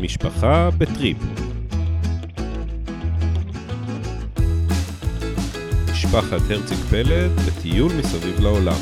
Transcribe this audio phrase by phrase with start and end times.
[0.00, 1.16] משפחה בטריפ.
[5.92, 8.80] משפחת הרציג פלד בטיול מסביב לעולם.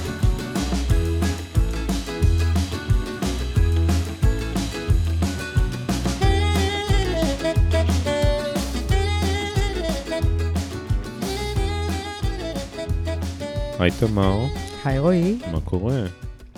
[13.79, 14.39] היי תמר,
[14.85, 16.03] היי רועי, מה קורה?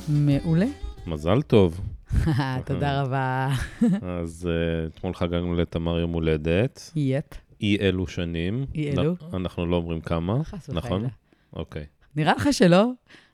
[0.09, 0.67] מעולה.
[1.07, 1.81] מזל טוב.
[2.67, 3.49] תודה רבה.
[4.03, 7.25] אז uh, אתמול חגגנו לתמר יום הולדת, יפ,
[7.61, 8.67] אי אלו שנים.
[8.75, 9.15] אי אלו?
[9.35, 10.37] אנחנו לא אומרים כמה,
[10.69, 11.07] נכון?
[11.53, 11.85] אוקיי.
[12.17, 12.91] נראה לך שלא,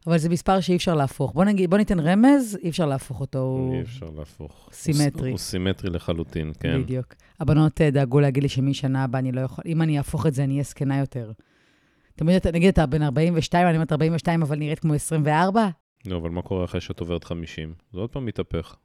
[0.07, 1.33] אבל זה מספר שאי אפשר להפוך.
[1.33, 3.71] בוא נגיד, בוא ניתן רמז, אי אפשר להפוך אותו.
[3.75, 4.69] אי אפשר להפוך.
[4.73, 5.23] סימטרי.
[5.23, 6.83] הוא, הוא סימטרי לחלוטין, כן.
[6.83, 7.15] בדיוק.
[7.41, 10.45] הבנות אה, דאגו להגיד לי שמשנה הבאה אני לא יכול, אם אני אהפוך את זה,
[10.45, 11.33] אני אהיה זקנה יותר.
[12.17, 15.69] תמיד, אתה- נגיד, אתה בן 42, אני אומרת 42, אבל נראית כמו 24?
[16.07, 17.75] לא, אבל מה קורה אחרי שאת עוברת 50?
[17.93, 18.77] זה עוד פעם מתהפך.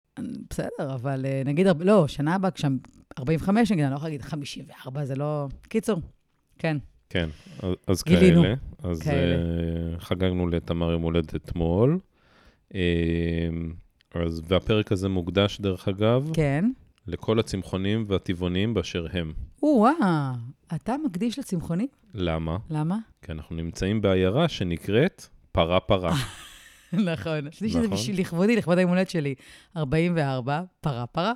[0.50, 2.76] בסדר, אבל אה, נגיד, לא, שנה הבאה, כשאני
[3.20, 5.48] 45, נגיד, אני לא יכולה להגיד 54, זה לא...
[5.68, 6.02] קיצור,
[6.58, 6.78] כן.
[7.10, 7.30] כן,
[7.88, 8.42] אז, גילינו.
[8.42, 8.56] כאלה.
[8.84, 9.36] אז כאלה.
[9.36, 12.00] uh, חגגנו לתמר יום הולדת אתמול.
[12.70, 12.76] Uh,
[14.14, 16.72] אז, והפרק הזה מוקדש, דרך אגב, כן.
[17.08, 19.34] לכל הצמחונים והטבעונים באשר הם.
[19.64, 20.34] או-אה,
[20.76, 21.88] אתה מקדיש לצמחונים?
[22.14, 22.58] למה?
[22.70, 22.98] למה?
[23.22, 26.16] כי אנחנו נמצאים בעיירה שנקראת פרה פרה.
[26.94, 27.52] נכון.
[27.52, 27.92] חשבתי שזה נכון.
[27.92, 29.36] בשביל לכבודי, לכבוד היום הולדת שלי.
[29.78, 31.34] 44, פרה פרה.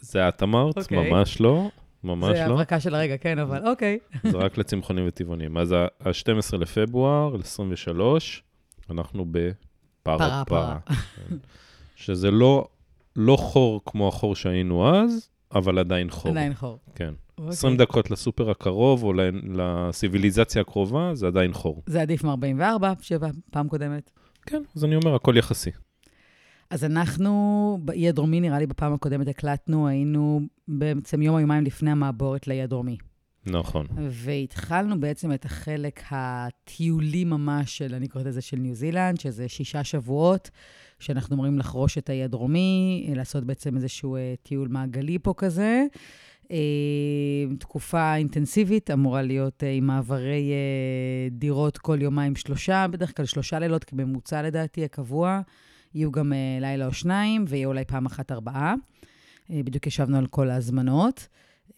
[0.00, 0.78] זה את אמרת?
[0.78, 1.10] אוקיי.
[1.10, 1.68] ממש לא.
[2.04, 2.52] ממש זה לא.
[2.52, 3.98] הברקה של הרגע, כן, אבל אוקיי.
[4.30, 5.56] זה רק לצמחונים וטבעונים.
[5.56, 8.42] אז ה-12 לפברואר, 23,
[8.90, 10.44] אנחנו בפרה פרה, פרה.
[10.44, 10.78] פרה.
[11.28, 11.36] כן.
[11.96, 12.68] שזה לא,
[13.16, 16.30] לא חור כמו החור שהיינו אז, אבל עדיין חור.
[16.30, 16.78] עדיין חור.
[16.94, 17.14] כן.
[17.38, 17.48] אוקיי.
[17.52, 19.12] 20 דקות לסופר הקרוב, או
[19.44, 21.82] לסיביליזציה הקרובה, זה עדיין חור.
[21.86, 24.10] זה עדיף מ-44, שבע, פעם קודמת.
[24.46, 25.70] כן, אז אני אומר, הכל יחסי.
[26.70, 31.90] אז אנחנו, באי הדרומי, נראה לי בפעם הקודמת הקלטנו, היינו בעצם יום או יומיים לפני
[31.90, 32.96] המעבורת לאי הדרומי.
[33.46, 33.86] נכון.
[34.10, 39.84] והתחלנו בעצם את החלק הטיולי ממש של, אני קוראת לזה של ניו זילנד, שזה שישה
[39.84, 40.50] שבועות,
[40.98, 45.84] שאנחנו אמורים לחרוש את האי הדרומי, לעשות בעצם איזשהו אה, טיול מעגלי פה כזה.
[46.50, 53.26] אה, תקופה אינטנסיבית, אמורה להיות אה, עם מעברי אה, דירות כל יומיים שלושה, בדרך כלל
[53.26, 55.40] שלושה לילות כממוצע לדעתי, הקבוע.
[55.94, 58.74] יהיו גם לילה או שניים, ויהיה אולי פעם אחת ארבעה.
[59.50, 61.28] בדיוק ישבנו על כל ההזמנות.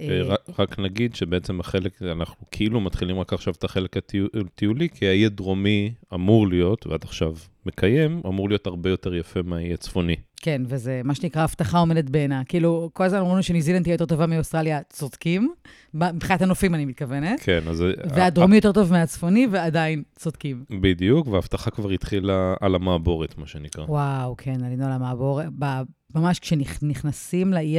[0.00, 5.06] אה, אה, רק- נגיד שבעצם החלק, אנחנו כאילו מתחילים רק עכשיו את החלק הטיולי, כי
[5.06, 7.34] האי הדרומי אמור להיות, ועד עכשיו
[7.66, 10.16] מקיים, אמור להיות הרבה יותר יפה מהאי הצפוני.
[10.36, 12.42] כן, וזה מה שנקרא הבטחה עומדת בעינה.
[12.44, 15.54] כאילו, כל הזמן אמרו לנו שניו זילנד תהיה יותר טובה מאוסטרליה, צודקים.
[15.94, 17.40] מבחינת הנופים, אני מתכוונת.
[17.40, 17.84] כן, אז...
[18.14, 20.64] והדרומי יותר טוב מהצפוני, ועדיין צודקים.
[20.80, 23.84] בדיוק, וההבטחה כבר התחילה על המעבורת, מה שנקרא.
[23.84, 25.40] וואו, כן, עלינו על המעבור.
[25.58, 25.82] ב-
[26.14, 27.76] ממש כשנכנסים לאי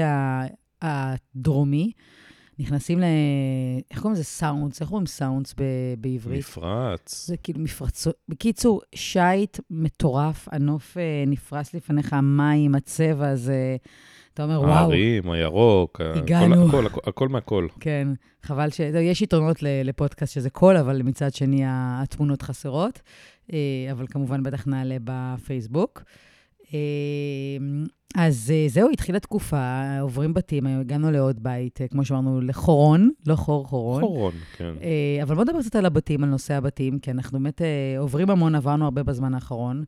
[0.81, 1.91] הדרומי,
[2.59, 3.03] נכנסים ל...
[3.91, 4.23] איך קוראים לזה?
[4.23, 4.81] סאונדס.
[4.81, 5.63] איך קוראים סאונדס ב-
[5.97, 6.39] בעברית?
[6.39, 7.27] מפרץ.
[7.27, 8.15] זה כאילו מפרצות.
[8.29, 13.77] בקיצור, שייט מטורף, הנוף אה, נפרס לפניך, המים, הצבע, זה...
[14.33, 14.71] אתה אומר, וואו.
[14.71, 16.67] הערים, הירוק, הגענו.
[16.67, 17.67] הכל, הכל, הכל מהכל.
[17.79, 18.07] כן,
[18.43, 18.79] חבל ש...
[18.79, 23.01] יש יתרונות לפודקאסט שזה קול, אבל מצד שני התמונות חסרות.
[23.53, 23.57] אה,
[23.91, 26.03] אבל כמובן, בטח נעלה בפייסבוק.
[26.73, 26.79] אה,
[28.15, 33.35] אז אה, זהו, התחילה תקופה, עוברים בתים, הגענו לעוד בית, אה, כמו שאמרנו, לחורון, לא
[33.35, 34.01] חור, חורון.
[34.01, 34.73] חורון, כן.
[35.23, 37.61] אבל בוא נדבר קצת על הבתים, על נושא הבתים, כי אנחנו באמת
[37.97, 39.83] עוברים המון, עברנו הרבה בזמן האחרון.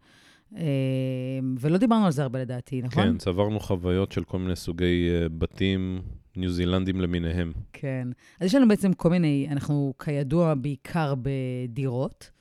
[1.60, 3.04] ולא דיברנו על זה הרבה לדעתי, נכון?
[3.04, 6.02] כן, צברנו חוויות של כל מיני סוגי בתים
[6.36, 7.52] ניו זילנדים למיניהם.
[7.74, 8.08] כן.
[8.40, 12.32] אז יש לנו בעצם כל מיני, אנחנו כידוע בעיקר בדירות.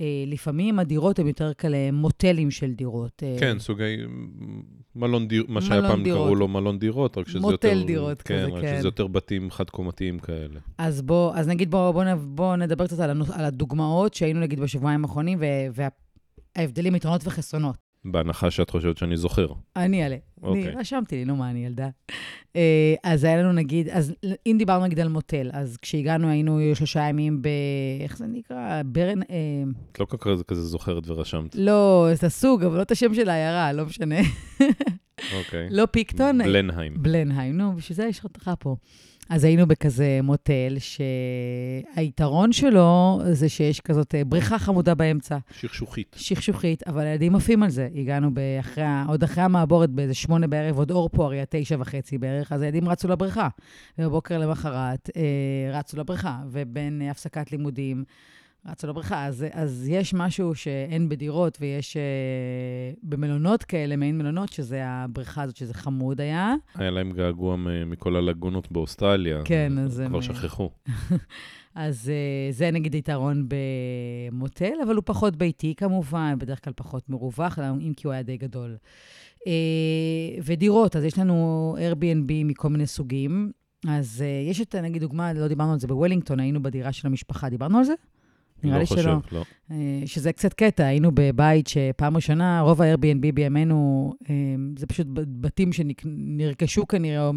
[0.00, 3.22] אה, לפעמים הדירות הן יותר כאלה מוטלים של דירות.
[3.22, 3.96] אה, כן, סוגי
[4.96, 6.24] מלון דירות, מה שהיה פעם דירות.
[6.24, 7.86] קראו לו מלון דירות, רק שזה מוטל יותר...
[7.86, 8.76] דירות כן, כזה, רק כן.
[8.78, 10.60] שזה יותר בתים חד-קומתיים כאלה.
[10.78, 14.60] אז בוא, אז נגיד בוא, בוא, בוא נדבר קצת על, הנוס, על הדוגמאות שהיינו נגיד
[14.60, 15.88] בשבועיים האחרונים, וה-
[16.56, 17.83] וההבדלים, יתרונות וחסרונות.
[18.04, 19.46] בהנחה שאת חושבת שאני זוכר.
[19.76, 20.16] אני אעלה.
[20.44, 20.74] אני אוקיי.
[20.80, 21.88] רשמתי לי, נו מה, אני ילדה.
[22.56, 24.14] אה, אז היה לנו נגיד, אז
[24.46, 27.48] אם דיברנו נגיד על מוטל, אז כשהגענו היינו שלושה ימים ב...
[28.00, 28.82] איך זה נקרא?
[28.86, 29.22] ברן...
[29.22, 29.26] אה,
[29.92, 31.54] את לא כל כך כזה זוכרת ורשמת.
[31.54, 34.20] לא, את הסוג, אבל לא את השם של העיירה, לא משנה.
[35.38, 35.68] אוקיי.
[35.70, 36.94] לא פיקטון, בלנהיים.
[36.96, 38.76] בלנהיים, נו, בשביל זה יש אותך פה.
[39.28, 46.16] אז היינו בכזה מוטל, שהיתרון שלו זה שיש כזאת אה, בריכה חמודה באמצע, שכשוכית.
[46.18, 47.88] שכשוכית, אבל הילדים עפים על זה.
[47.94, 52.18] הגענו באחרי, עוד אחרי המעבורת באיזה שמונה בערב, עוד אור פה, הרי היה תשע וחצי
[52.18, 53.48] בערך, אז הילדים רצו לבריכה.
[53.98, 58.04] ובבוקר למחרת אה, רצו לבריכה, ובין אה, הפסקת לימודים
[58.66, 59.26] רצו לבריכה.
[59.26, 65.56] אז, אז יש משהו שאין בדירות, ויש uh, במלונות כאלה, מעין מלונות, שזה הבריכה הזאת,
[65.56, 66.54] שזה חמוד היה.
[66.74, 67.56] היה להם געגוע
[67.86, 69.42] מכל הלגונות באוסטרליה.
[69.44, 70.08] כן, אז הם...
[70.08, 70.70] כבר שכחו.
[71.74, 77.58] אז uh, זה נגיד יתרון במוטל, אבל הוא פחות ביתי כמובן, בדרך כלל פחות מרווח,
[77.58, 78.76] אם כי הוא היה די גדול.
[79.36, 79.46] Uh,
[80.44, 83.50] ודירות, אז יש לנו Airbnb מכל מיני סוגים.
[83.88, 87.48] אז uh, יש את, נגיד, דוגמה, לא דיברנו על זה בוולינגטון, היינו בדירה של המשפחה,
[87.48, 87.94] דיברנו על זה?
[88.64, 89.18] נראה לא לי חושב, שלא.
[89.32, 89.76] לא.
[90.06, 94.12] שזה קצת קטע, היינו בבית שפעם ראשונה, רוב ה-Airbnb בימינו,
[94.76, 97.30] זה פשוט בתים שנרכשו כנראה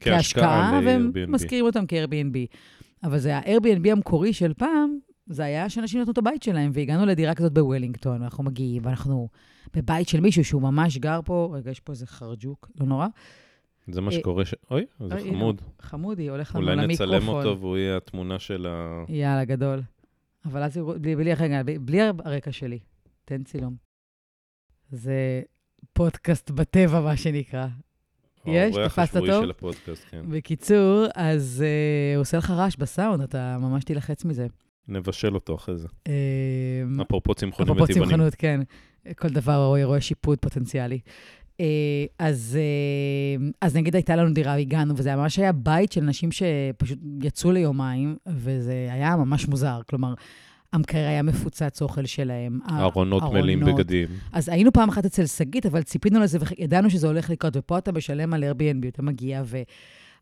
[0.00, 2.56] כהשקעה, והם מזכירים אותם כ-Airbnb.
[3.04, 7.34] אבל זה ה-Airbnb המקורי של פעם, זה היה שאנשים נתנו את הבית שלהם, והגענו לדירה
[7.34, 9.28] כזאת בוולינגטון, ואנחנו מגיעים, ואנחנו
[9.76, 13.06] בבית של מישהו שהוא ממש גר פה, רגע, יש פה איזה חרג'וק, לא נורא.
[13.88, 14.54] זה מה שקורה ש...
[14.70, 15.62] אוי, זה חמוד.
[15.80, 17.08] חמודי, הולך לנו למיקרופון.
[17.08, 19.04] אולי נצלם אותו והוא יהיה התמונה של ה...
[19.08, 19.80] יאללה, גדול.
[20.48, 22.78] אבל אז בלי, בלי, רגע, בלי הרקע שלי.
[23.24, 23.76] תן צילום.
[24.90, 25.42] זה
[25.92, 27.66] פודקאסט בטבע, מה שנקרא.
[28.46, 28.76] יש?
[28.86, 29.28] תפסת טוב?
[29.28, 30.22] האורח של הפודקאסט, כן.
[30.30, 34.46] בקיצור, אז uh, הוא עושה לך רעש בסאונד, אתה ממש תילחץ מזה.
[34.88, 35.88] נבשל אותו אחרי זה.
[35.88, 37.92] Uh, אפרופו צמחונים וטבעונים.
[37.92, 38.60] אפרופו צמחונות, כן.
[39.16, 41.00] כל דבר רואה, רואה שיפוט פוטנציאלי.
[41.58, 41.60] Uh,
[42.18, 46.98] אז, uh, אז נגיד הייתה לנו דירה, הגענו, וזה ממש היה בית של נשים שפשוט
[47.22, 49.80] יצאו ליומיים, וזה היה ממש מוזר.
[49.88, 50.14] כלומר,
[50.72, 52.60] המקרר היה מפוצץ אוכל שלהם.
[52.70, 54.08] ארונות מלאים בגדים.
[54.32, 57.92] אז היינו פעם אחת אצל שגית, אבל ציפינו לזה וידענו שזה הולך לקרות, ופה אתה
[57.92, 59.42] משלם על Airbnb, אתה מגיע,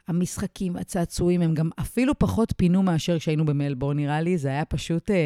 [0.09, 4.39] והמשחקים, הצעצועים, הם גם אפילו פחות פינו מאשר כשהיינו במלבורן, נראה לי.
[4.39, 5.11] זה היה פשוט...
[5.11, 5.17] אה,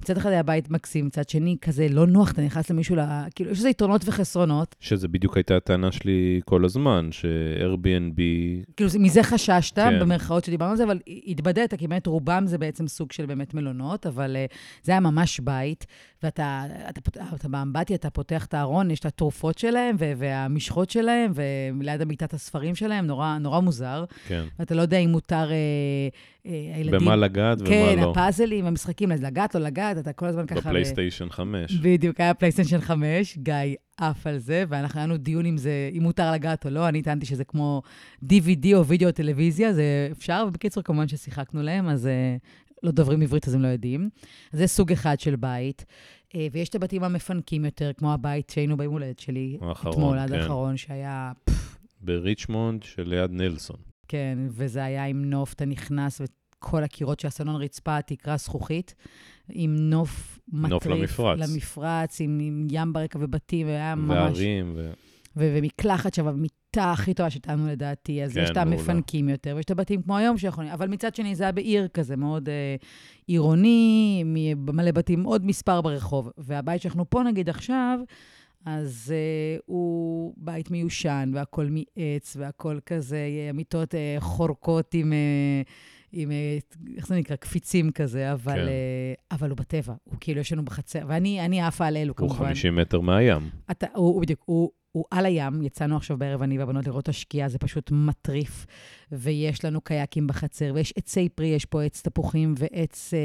[0.00, 3.24] מצד אחד היה בית מקסים, מצד שני, כזה לא נוח, אתה נכנס למישהו, לה...
[3.34, 4.76] כאילו, יש לזה יתרונות וחסרונות.
[4.80, 8.20] שזה בדיוק הייתה הטענה שלי כל הזמן, ש-Airbnb...
[8.76, 10.00] כאילו, מזה חששת, כן.
[10.00, 14.06] במרכאות שדיברנו על זה, אבל התבדית, כי באמת רובם זה בעצם סוג של באמת מלונות,
[14.06, 15.86] אבל uh, זה היה ממש בית,
[16.22, 21.32] ואתה אתה, אתה, אתה באמבטיה, אתה פותח את הארון, יש את התרופות שלהם, והמשחות שלהם,
[21.34, 24.04] וליד המיטת הספרים שלהם, נורא, נורא מוזר.
[24.28, 24.44] כן.
[24.58, 25.50] ואתה לא יודע אם מותר...
[25.50, 27.00] Uh, הילדים...
[27.00, 28.02] במה לגעת ומה כן, לא.
[28.02, 30.60] כן, הפאזלים, המשחקים, אז לגעת, לא לגעת, אתה כל הזמן ככה...
[30.60, 31.72] בפלייסטיישן 5.
[31.72, 33.54] בדיוק, היה פלייסטיישן 5, גיא
[33.96, 37.02] עף על זה, ואנחנו היה לנו דיון אם זה, אם מותר לגעת או לא, אני
[37.02, 37.82] טענתי שזה כמו
[38.24, 43.48] DVD או וידאו טלוויזיה, זה אפשר, ובקיצור, כמובן ששיחקנו להם, אז uh, לא דוברים עברית,
[43.48, 44.10] אז הם לא יודעים.
[44.52, 45.84] אז זה סוג אחד של בית.
[46.28, 50.28] Uh, ויש את הבתים המפנקים יותר, כמו הבית שהיינו ביום הולדת שלי, האחרון, אתמול, עד
[50.28, 50.34] כן.
[50.34, 51.32] האחרון, שהיה...
[52.00, 53.91] בריצ'מונד שליד נלסון.
[54.12, 56.20] כן, וזה היה עם נוף, אתה נכנס
[56.58, 58.94] כל הקירות של הסלון רצפה, תקרה זכוכית,
[59.48, 60.72] עם נוף מטריף.
[60.72, 61.38] נוף למפרץ.
[61.38, 64.38] למפרץ, עם, עם ים ברקע ובתים, והיה ממש...
[64.38, 64.72] וערים.
[64.76, 64.92] ו...
[65.36, 69.64] ו- ומקלחת שם, המיטה הכי טובה שטענו לדעתי, אז כן, יש את המפנקים יותר, ויש
[69.64, 72.76] את הבתים כמו היום שיכולים, אבל מצד שני זה היה בעיר כזה, מאוד אה,
[73.26, 74.22] עירוני,
[74.56, 76.30] מלא בתים, עוד מספר ברחוב.
[76.38, 77.98] והבית שאנחנו פה נגיד עכשיו,
[78.64, 85.12] אז uh, הוא בית מיושן, והכול מעץ, והכול כזה, המיטות uh, חורקות עם...
[85.12, 85.70] Uh,
[86.14, 86.58] עם, אה,
[86.96, 87.36] איך זה נקרא?
[87.36, 88.66] קפיצים כזה, אבל, כן.
[88.66, 89.94] uh, אבל הוא בטבע.
[90.04, 92.36] הוא כאילו, יש לנו בחצר, ואני עפה על אלו, כמובן.
[92.38, 93.50] הוא 50 מטר מהים.
[93.70, 97.08] אתה, הוא, הוא בדיוק, הוא, הוא על הים, יצאנו עכשיו בערב, אני והבנות לראות את
[97.08, 98.66] השקיעה, זה פשוט מטריף.
[99.12, 103.18] ויש לנו קייקים בחצר, ויש עצי פרי, יש פה עץ תפוחים ועץ אה,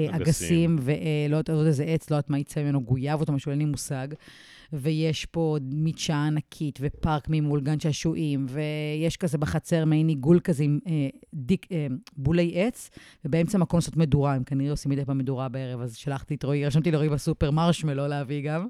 [0.00, 3.58] אה, אגסים, ולא יודעת איזה עץ, לא יודעת מה יצא ממנו, גויאב אותו, משהו, אין
[3.58, 4.08] לי מושג.
[4.72, 10.78] ויש פה מדשאה ענקית, ופארק ממול, גן שעשועים, ויש כזה בחצר מעין עיגול כזה עם
[10.86, 11.86] אה, דיק, אה,
[12.16, 12.90] בולי עץ,
[13.24, 16.66] ובאמצע מקום לעשות מדורה, הם כנראה עושים מדי פעם מדורה בערב, אז שלחתי את רועי,
[16.66, 18.66] רשמתי לרועי בסופר מרשמלו להביא גם.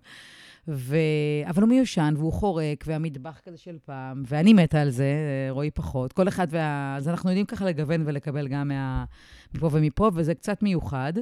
[0.68, 0.96] ו...
[1.46, 5.12] אבל הוא מיושן, והוא חורק, והמטבח כזה של פעם, ואני מתה על זה,
[5.50, 6.12] רועי פחות.
[6.12, 6.94] כל אחד וה...
[6.96, 9.04] אז אנחנו יודעים ככה לגוון ולקבל גם מה...
[9.54, 11.12] מפה ומפה, וזה קצת מיוחד.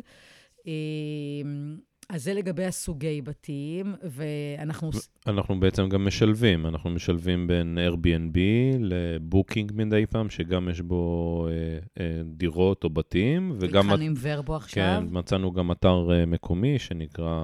[2.08, 4.90] אז זה לגבי הסוגי בתים, ואנחנו...
[5.26, 8.38] אנחנו בעצם גם משלבים, אנחנו משלבים בין Airbnb
[8.80, 13.86] לבוקינג מדי פעם, שגם יש בו אה, אה, דירות או בתים, וגם...
[13.86, 15.00] התחלנו עם ורבו עכשיו.
[15.00, 17.42] כן, מצאנו גם אתר אה, מקומי שנקרא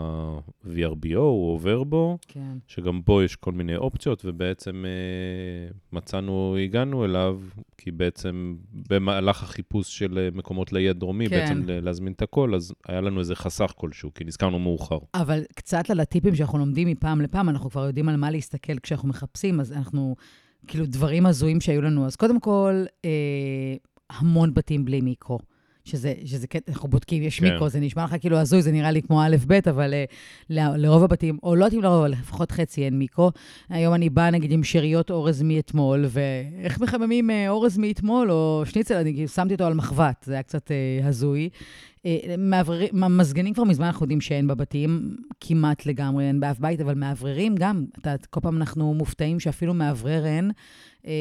[0.66, 2.58] VRBO או ורבו, כן.
[2.66, 7.40] שגם בו יש כל מיני אופציות, ובעצם אה, מצאנו, הגענו אליו,
[7.78, 8.56] כי בעצם
[8.90, 11.36] במהלך החיפוש של אה, מקומות לאי הדרומי, כן.
[11.36, 14.98] בעצם להזמין את הכל, אז היה לנו איזה חסך כלשהו, כי נזכרנו מאוחר.
[15.14, 19.08] אבל קצת על הטיפים שאנחנו לומדים מפעם לפעם, אנחנו כבר יודעים על מה להסתכל כשאנחנו
[19.08, 20.16] מחפשים, אז אנחנו,
[20.66, 22.06] כאילו, דברים הזויים שהיו לנו.
[22.06, 23.10] אז קודם כל, אה,
[24.10, 25.38] המון בתים בלי מיקרו.
[25.84, 27.52] שזה, שזה קטע, אנחנו בודקים, יש כן.
[27.52, 31.04] מיקרו, זה נשמע לך כאילו הזוי, זה נראה לי כמו א', ב', אבל uh, לרוב
[31.04, 33.30] הבתים, או לא יודעים לרוב, אבל לפחות חצי אין מיקרו.
[33.68, 38.94] היום אני באה, נגיד, עם שאריות אורז מאתמול, ואיך מחממים uh, אורז מאתמול, או שניצל,
[38.94, 41.48] אני שמתי אותו על מחבת, זה היה קצת uh, הזוי.
[42.38, 47.54] מאווררים, מזגנים כבר מזמן אנחנו יודעים שאין בבתים, כמעט לגמרי אין באף בית, אבל מאווררים
[47.54, 50.50] גם, אתה, כל פעם אנחנו מופתעים שאפילו מאוורר אין.
[51.06, 51.12] אה,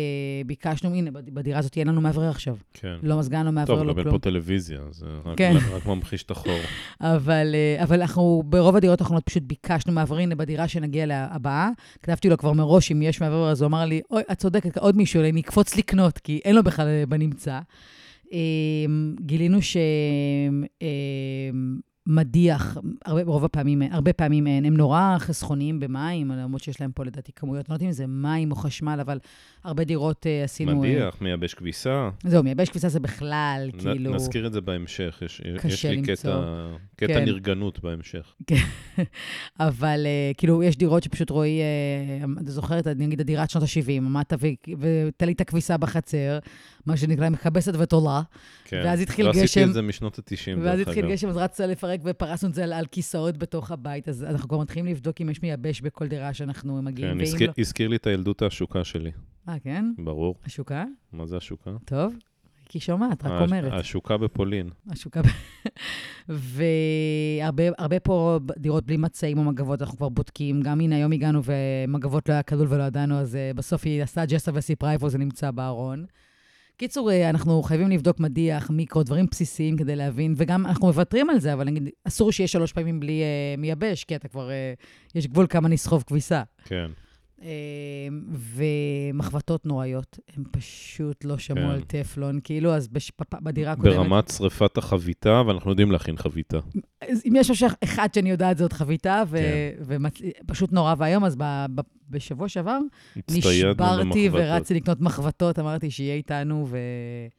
[0.45, 2.57] ביקשנו, הנה, בדירה הזאת אין לנו מאוורר עכשיו.
[2.73, 2.95] כן.
[3.03, 3.95] לא מזגן, לא מאוורר, לא כלום.
[3.95, 5.53] טוב, לקבל פה טלוויזיה, זה רק, כן.
[5.71, 6.59] רק ממחיש את החור.
[7.01, 11.69] אבל, אה, אבל אנחנו, ברוב הדירות האחרונות פשוט ביקשנו מאווררים, הנה, בדירה שנגיע להבאה.
[12.03, 14.97] כתבתי לו כבר מראש, אם יש מאוורר, אז הוא אמר לי, אוי, את צודקת, עוד
[14.97, 17.59] מישהו, אני אקפוץ לקנות, כי אין לו בכלל אה, בנמצא.
[18.33, 18.39] אה,
[19.19, 19.77] גילינו ש...
[22.07, 24.65] מדיח, הרבה, רוב הפעמים, הרבה פעמים אין.
[24.65, 28.51] הם נורא חסכוניים במים, למרות שיש להם פה לדעתי כמויות, לא יודעת אם זה מים
[28.51, 29.19] או חשמל, אבל
[29.63, 30.81] הרבה דירות uh, עשינו...
[30.81, 32.09] מדיח, uh, מייבש כביסה.
[32.23, 34.13] זהו, מייבש כביסה זה בכלל, נ, כאילו...
[34.13, 36.13] נזכיר את זה בהמשך, יש, יש לי למצוא.
[36.15, 37.25] קטע, קטע כן.
[37.25, 38.33] נרגנות בהמשך.
[38.47, 38.55] כן,
[39.59, 41.59] אבל uh, כאילו, יש דירות שפשוט רואי,
[42.23, 44.33] uh, אתה זוכרת, נגיד הדירת שנות ה-70, עמדת
[44.79, 46.39] ותלית הכביסה בחצר,
[46.85, 48.21] מה שנקרא מכבסת ותולה,
[48.65, 48.81] כן.
[48.85, 49.39] ואז התחיל לא גשם...
[49.39, 52.63] לא עשיתי את זה משנות ה-90, ואז התחיל גשם, אז רצת לפרק ופרסנו את זה
[52.63, 56.33] על, על כיסאות בתוך הבית, אז אנחנו כבר מתחילים לבדוק אם יש מייבש בכל דירה
[56.33, 57.53] שאנחנו מגיעים, כן, הזכיר, לא...
[57.57, 59.11] הזכיר לי את הילדות העשוקה שלי.
[59.49, 59.85] אה, כן?
[59.97, 60.35] ברור.
[60.45, 60.85] השוקה?
[61.13, 61.71] מה זה השוקה?
[61.85, 62.13] טוב.
[62.71, 63.73] כי שומעת, רק אומרת.
[63.73, 64.69] השוקה בפולין.
[64.89, 65.25] השוקה ב...
[67.77, 70.61] והרבה פה דירות בלי מצעים או מגבות, אנחנו כבר בודקים.
[70.61, 74.25] גם הנה, היום הגענו ומגבות לא היה כלול ולא ידענו, אז uh, בסוף היא עשתה
[74.25, 76.05] ג'סה וסיפרה איפה זה נמצא בארון.
[76.81, 81.39] קיצור, אה, אנחנו חייבים לבדוק מדיח, מיקרו, דברים בסיסיים כדי להבין, וגם אנחנו מוותרים על
[81.39, 85.27] זה, אבל נגיד, אסור שיהיה שלוש פעמים בלי uh, מייבש, כי אתה כבר, uh, יש
[85.27, 86.43] גבול כמה נסחוב כביסה.
[86.65, 86.91] כן.
[87.41, 87.47] אמ,
[88.31, 91.69] ומחבטות נוראיות, הם פשוט לא שמעו כן.
[91.69, 93.11] על טפלון, כאילו, אז בש...
[93.41, 93.95] בדירה הקודמת...
[93.95, 96.59] ברמת שרפת החביתה, ואנחנו יודעים להכין חביתה.
[97.09, 99.37] אם יש משהו אחד שאני יודעת, זאת חביתה, ו...
[99.87, 99.97] כן.
[100.43, 101.65] ופשוט נורא ואיום, אז ב...
[101.75, 101.81] ב...
[102.11, 102.79] בשבוע שעבר
[103.31, 106.77] נשברתי ורצתי לקנות מחבטות, אמרתי שיהיה איתנו, ו...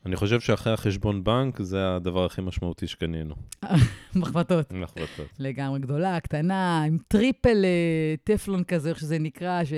[0.07, 3.35] אני חושב שאחרי החשבון בנק, זה הדבר הכי משמעותי שקנינו.
[4.17, 4.73] מחבטות.
[4.73, 5.27] מחבטות.
[5.39, 9.73] לגמרי גדולה, קטנה, עם triple אה, טפלון כזה, איך שזה נקרא, ש...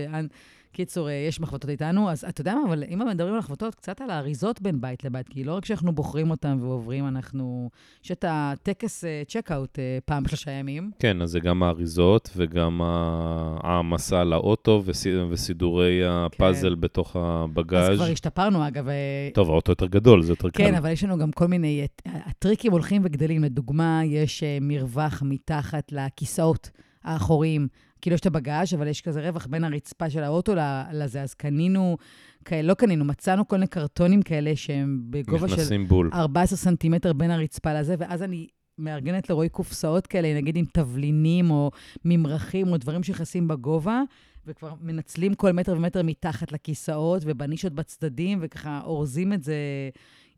[0.75, 4.00] קיצור, אה, יש מחבטות איתנו, אז אתה יודע מה, אבל אם מדברים על מחבטות, קצת
[4.00, 7.71] על האריזות בין בית לבית, כי לא רק שאנחנו בוחרים אותם ועוברים, אנחנו...
[8.04, 10.90] יש את הטקס check-out אה, פעם בשלושה ימים.
[10.99, 14.83] כן, אז זה גם האריזות וגם העמסה לאוטו
[15.31, 16.81] וסידורי הפאזל כן.
[16.81, 17.90] בתוך הבגאז'.
[17.90, 18.88] אז כבר השתפרנו, אגב.
[18.88, 20.71] אה, טוב, האוטו יותר גדול, זה יותר כן, קל.
[20.71, 21.87] כן, אבל יש לנו גם כל מיני...
[22.07, 23.45] הטריקים הולכים וגדלים.
[23.45, 26.71] לדוגמה, יש מרווח מתחת לכיסאות
[27.04, 27.69] האחוריים.
[28.04, 30.54] כאילו יש את הבגאז', אבל יש כזה רווח בין הרצפה של האוטו
[30.92, 31.96] לזה, אז קנינו,
[32.44, 35.84] כאלה, לא קנינו, מצאנו כל מיני קרטונים כאלה שהם בגובה של...
[35.88, 36.11] בול.
[36.14, 38.46] 14 סנטימטר בין הרצפה לזה, ואז אני
[38.78, 41.70] מארגנת לרועי קופסאות כאלה, נגיד עם תבלינים או
[42.04, 44.02] ממרחים או דברים שנכנסים בגובה,
[44.46, 49.54] וכבר מנצלים כל מטר ומטר מתחת לכיסאות ובנישות בצדדים, וככה אורזים את זה.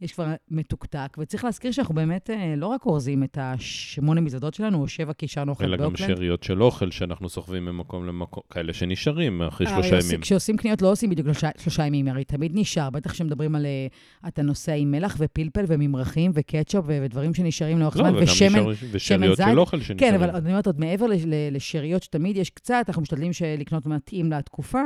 [0.00, 4.82] יש כבר מתוקתק, וצריך להזכיר שאנחנו באמת אה, לא רק אורזים את השמונה מזוודות שלנו,
[4.82, 5.80] או שבע כי אישרנו אוכל באוקלנד.
[5.80, 10.20] אלא גם שאריות של אוכל שאנחנו סוחבים ממקום למקום, כאלה שנשארים אחרי שלושה ימים.
[10.20, 13.66] כשעושים קניות לא עושים בדיוק שלושה, שלושה ימים, הרי תמיד נשאר, בטח כשמדברים על...
[13.66, 13.86] אה,
[14.28, 19.58] אתה נוסע עם מלח ופלפל וממרחים וקטשופ ודברים שנשארים לאורך זמן, לא, ושמן, ושאריות של
[19.58, 19.98] אוכל שנשארים.
[19.98, 21.06] כן, אבל אני אומרת, עוד מעבר
[21.50, 24.82] לשאריות שתמיד יש קצת, אנחנו משתדלים לקנות מתאים לתקופה.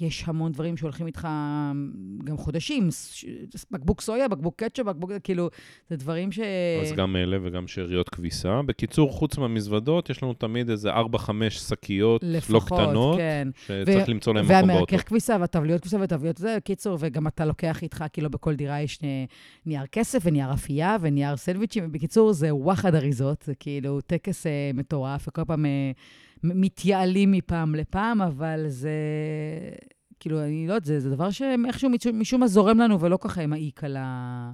[0.00, 1.28] יש המון דברים שהולכים איתך
[2.24, 2.88] גם חודשים,
[3.70, 5.50] בקבוק סויה, בקבוק קטשופ, בקבוק, כאילו,
[5.90, 6.38] זה דברים ש...
[6.82, 8.62] אז גם אלה וגם שאריות כביסה.
[8.62, 10.96] בקיצור, חוץ מהמזוודות, יש לנו תמיד איזה 4-5
[11.48, 13.48] שקיות לא לפחות, לא קטנות, כן.
[13.64, 14.72] שצריך ו- למצוא להם מקום באוטו.
[14.72, 18.98] והמרכך כביסה והטבליות כביסה וטבליות זה, קיצור, וגם אתה לוקח איתך, כאילו בכל דירה יש
[19.66, 25.28] נייר כסף ונייר אפייה ונייר סנדוויצ'ים, בקיצור, זה וואחד אריזות, זה כאילו טקס אה, מטורף,
[25.28, 25.66] וכל פעם...
[25.66, 25.92] אה,
[26.44, 28.90] מתייעלים מפעם לפעם, אבל זה...
[30.20, 33.84] כאילו, אני לא יודעת, זה, זה דבר שאיכשהו משום מה זורם לנו ולא ככה מעיק
[33.84, 34.52] על ה...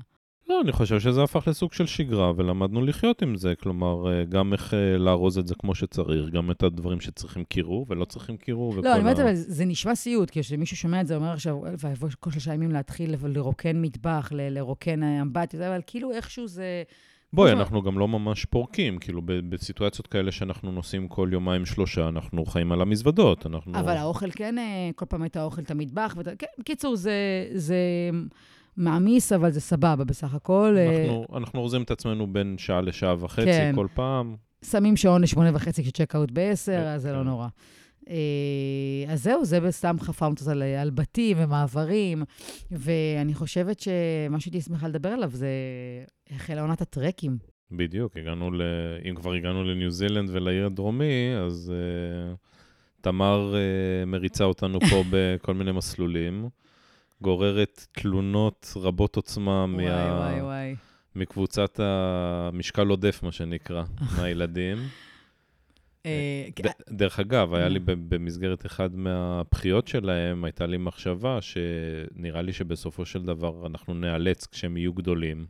[0.50, 3.54] לא, אני חושב שזה הפך לסוג של שגרה, ולמדנו לחיות עם זה.
[3.62, 7.86] כלומר, אה, גם איך אה, לארוז את זה כמו שצריך, גם את הדברים שצריכים קירור
[7.88, 8.74] ולא צריכים קירור.
[8.76, 9.22] לא, אני אומרת, ה...
[9.22, 12.70] אבל זה נשמע סיוט, כי כשמישהו שומע את זה, אומר עכשיו, ויבוא כל שלושה ימים
[12.70, 16.82] להתחיל לרוקן מטבח, לרוקן אמבטיה, אבל כאילו איכשהו זה...
[17.32, 22.46] בואי, אנחנו גם לא ממש פורקים, כאילו בסיטואציות כאלה שאנחנו נוסעים כל יומיים שלושה, אנחנו
[22.46, 23.78] חיים על המזוודות, אנחנו...
[23.78, 26.28] אבל האוכל כן, אה, כל פעם היית אוכל את המטבח, ות...
[26.38, 27.76] כן, בקיצור, זה, זה
[28.76, 30.74] מעמיס, אבל זה סבבה בסך הכל.
[30.78, 31.02] אה.
[31.02, 33.72] אנחנו, אנחנו אורזים את עצמנו בין שעה לשעה וחצי כן.
[33.74, 34.36] כל פעם.
[34.64, 37.18] שמים שעון לשמונה וחצי כשצ'קאוט בעשר, כן, אז זה לא כן.
[37.18, 37.48] לא נורא.
[38.08, 42.22] אה, אז זהו, זה סתם חפרנו על, על בתים ומעברים,
[42.70, 45.48] ואני חושבת שמה שהייתי שמחה לדבר עליו זה
[46.30, 47.38] החלה עונת הטרקים.
[47.72, 48.62] בדיוק, הגענו ל...
[49.10, 52.36] אם כבר הגענו לניו זילנד ולעיר הדרומי, אז uh,
[53.00, 56.48] תמר uh, מריצה אותנו פה בכל מיני מסלולים,
[57.22, 60.16] גוררת תלונות רבות עוצמה וואי, מה...
[60.18, 60.74] וואי, וואי.
[61.14, 63.82] מקבוצת המשקל עודף, מה שנקרא,
[64.18, 64.78] מהילדים.
[66.06, 66.48] אה,
[66.90, 73.22] דרך אגב, היה לי במסגרת אחד מהבחיות שלהם, הייתה לי מחשבה שנראה לי שבסופו של
[73.22, 75.46] דבר אנחנו ניאלץ, כשהם יהיו גדולים,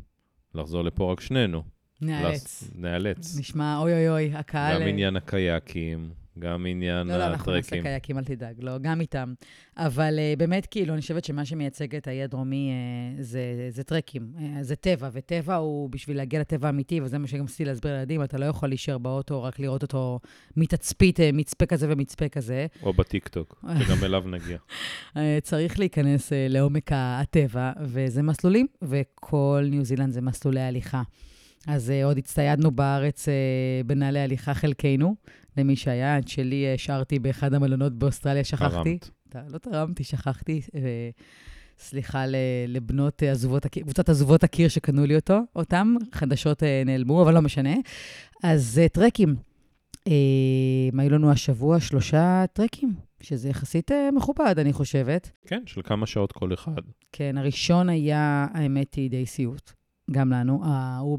[0.54, 1.62] לחזור לפה רק שנינו.
[2.00, 2.70] ניאלץ.
[2.74, 3.38] ניאלץ.
[3.38, 4.80] נשמע, אוי אוי אוי, הקהל...
[4.80, 7.20] גם עניין הקייקים, גם עניין הטרקים.
[7.20, 9.34] לא, לא, אנחנו נעשה קייקים, אל תדאג, לא, גם איתם.
[9.76, 12.70] אבל uh, באמת, כאילו, אני חושבת שמה שמייצג את האי הדרומי
[13.18, 17.26] uh, זה, זה טרקים, uh, זה טבע, וטבע הוא בשביל להגיע לטבע האמיתי, וזה מה
[17.26, 20.20] שגם עשיתי להסביר לילדים, אתה לא יכול להישאר באוטו, רק לראות אותו
[20.56, 22.66] מתצפית, uh, מצפה כזה ומצפה כזה.
[22.82, 24.58] או בטיקטוק, שגם אליו נגיע.
[25.08, 31.02] uh, צריך להיכנס uh, לעומק הטבע, וזה מסלולים, וכל ניו זילנד זה מסלולי הליכה.
[31.66, 35.14] אז uh, עוד הצטיידנו בארץ uh, בנעלי הליכה חלקנו.
[35.56, 38.98] למי שהיה, את שלי השארתי באחד המלונות באוסטרליה, שכחתי.
[39.30, 39.52] תרמת.
[39.52, 40.60] לא תרמתי, שכחתי.
[41.78, 42.24] סליחה
[42.68, 47.74] לבנות עזובות הקיר, קבוצת עזובות הקיר שקנו לי אותו, אותם, חדשות נעלמו, אבל לא משנה.
[48.42, 49.36] אז טרקים.
[50.98, 55.30] היו לנו השבוע שלושה טרקים, שזה יחסית מכובד, אני חושבת.
[55.46, 56.82] כן, של כמה שעות כל אחד.
[57.12, 59.72] כן, הראשון היה, האמת היא, די סיוט.
[60.10, 60.60] גם לנו.
[60.64, 61.18] ההוא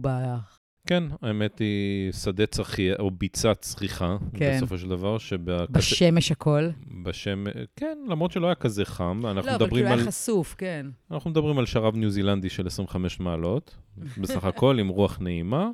[0.87, 4.55] כן, האמת היא שדה צחי, או ביצת צריכה, כן.
[4.57, 5.69] בסופו של דבר, שבקש...
[5.71, 6.69] בשמש הכל.
[7.03, 9.21] בשמש, כן, למרות שלא היה כזה חם.
[9.25, 9.99] אנחנו לא, אבל כאילו על...
[9.99, 10.85] היה חשוף, כן.
[11.11, 13.75] אנחנו מדברים על שרב ניו זילנדי של 25 מעלות,
[14.17, 15.69] בסך הכל, עם רוח נעימה,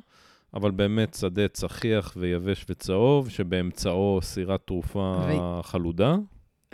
[0.54, 5.62] אבל באמת שדה צחיח ויבש וצהוב, שבאמצעו סירת תרופה ו...
[5.62, 6.16] חלודה.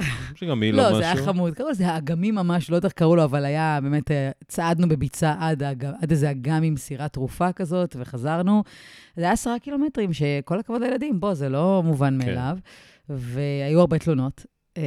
[0.35, 0.93] שגם היא לא משהו.
[0.93, 1.55] לא, זה היה חמוד.
[1.55, 5.35] קראו לזה האגמים ממש, לא יודע איך קראו לו, אבל היה באמת, אה, צעדנו בביצה
[5.39, 5.63] עד,
[6.03, 8.63] עד איזה אגם עם סירת תרופה כזאת, וחזרנו.
[9.17, 12.27] זה היה עשרה קילומטרים, שכל הכבוד לילדים, בוא, זה לא מובן כן.
[12.27, 12.59] מאליו.
[13.09, 14.47] והיו הרבה תלונות.
[14.77, 14.83] אה,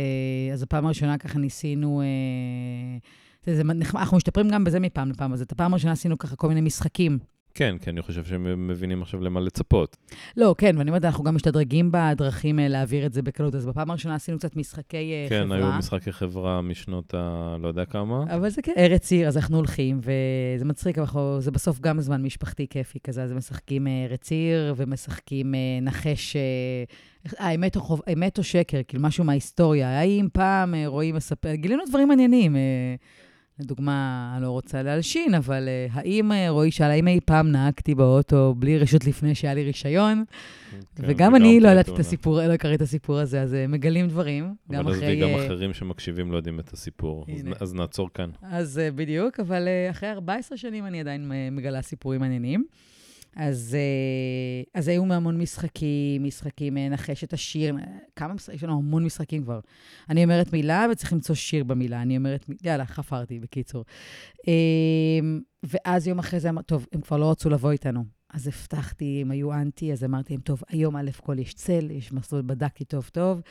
[0.54, 2.02] אז הפעם הראשונה ככה ניסינו...
[2.02, 3.62] אה, זה,
[3.96, 7.20] אנחנו משתפרים גם בזה מפעם לפעם, אז את הפעם הראשונה עשינו ככה כל מיני משחקים
[7.58, 9.98] כן, כי אני חושב שהם מבינים עכשיו למה לצפות.
[10.38, 13.56] לא, כן, ואני אומרת, אנחנו גם משתדרגים בדרכים אה, להעביר את זה בקלות.
[13.56, 15.58] אז בפעם הראשונה עשינו קצת משחקי אה, כן, חברה.
[15.58, 17.56] כן, היו משחקי חברה משנות ה...
[17.62, 18.24] לא יודע כמה.
[18.30, 22.22] אבל זה כן, ארץ עיר, אז אנחנו הולכים, וזה מצחיק, אבל זה בסוף גם זמן
[22.22, 26.36] משפחתי כיפי כזה, אז משחקים אה, ארץ עיר, ומשחקים נחש...
[27.38, 30.00] האמת או, חוב, האמת או שקר, כאילו משהו מההיסטוריה.
[30.00, 32.56] האם פעם רועי מספר, גילינו דברים מעניינים.
[33.60, 37.96] לדוגמה, אני לא רוצה להלשין, אבל uh, האם, uh, רועי שאל, האם אי פעם נהגתי
[37.96, 40.24] באוטו בלי רשות לפני שהיה לי רישיון?
[40.72, 44.08] כן, וגם אני לא ידעתי את הסיפור, לא הכרתי את הסיפור הזה, אז uh, מגלים
[44.08, 44.56] דברים.
[44.70, 48.30] אבל עזבי, גם אחרים שמקשיבים לא יודעים את הסיפור, אז, אז נעצור כאן.
[48.42, 52.66] אז uh, בדיוק, אבל uh, אחרי 14 שנים אני עדיין מגלה סיפורים מעניינים.
[53.38, 57.76] אז, אה, אז היו המון משחקים, משחקים אה, נחש את השיר,
[58.16, 58.56] כמה משחקים?
[58.56, 59.60] יש לנו המון משחקים כבר.
[60.10, 62.02] אני אומרת מילה וצריך למצוא שיר במילה.
[62.02, 63.86] אני אומרת, יאללה, חפרתי, בקיצור.
[64.48, 68.06] אמ, ואז יום אחרי זה אמרתי, טוב, הם כבר לא רצו לבוא איתנו.
[68.34, 72.12] אז הבטחתי, הם היו אנטי, אז אמרתי להם, טוב, היום א' כל יש צל, יש
[72.12, 73.42] מסלול, בדקתי טוב טוב,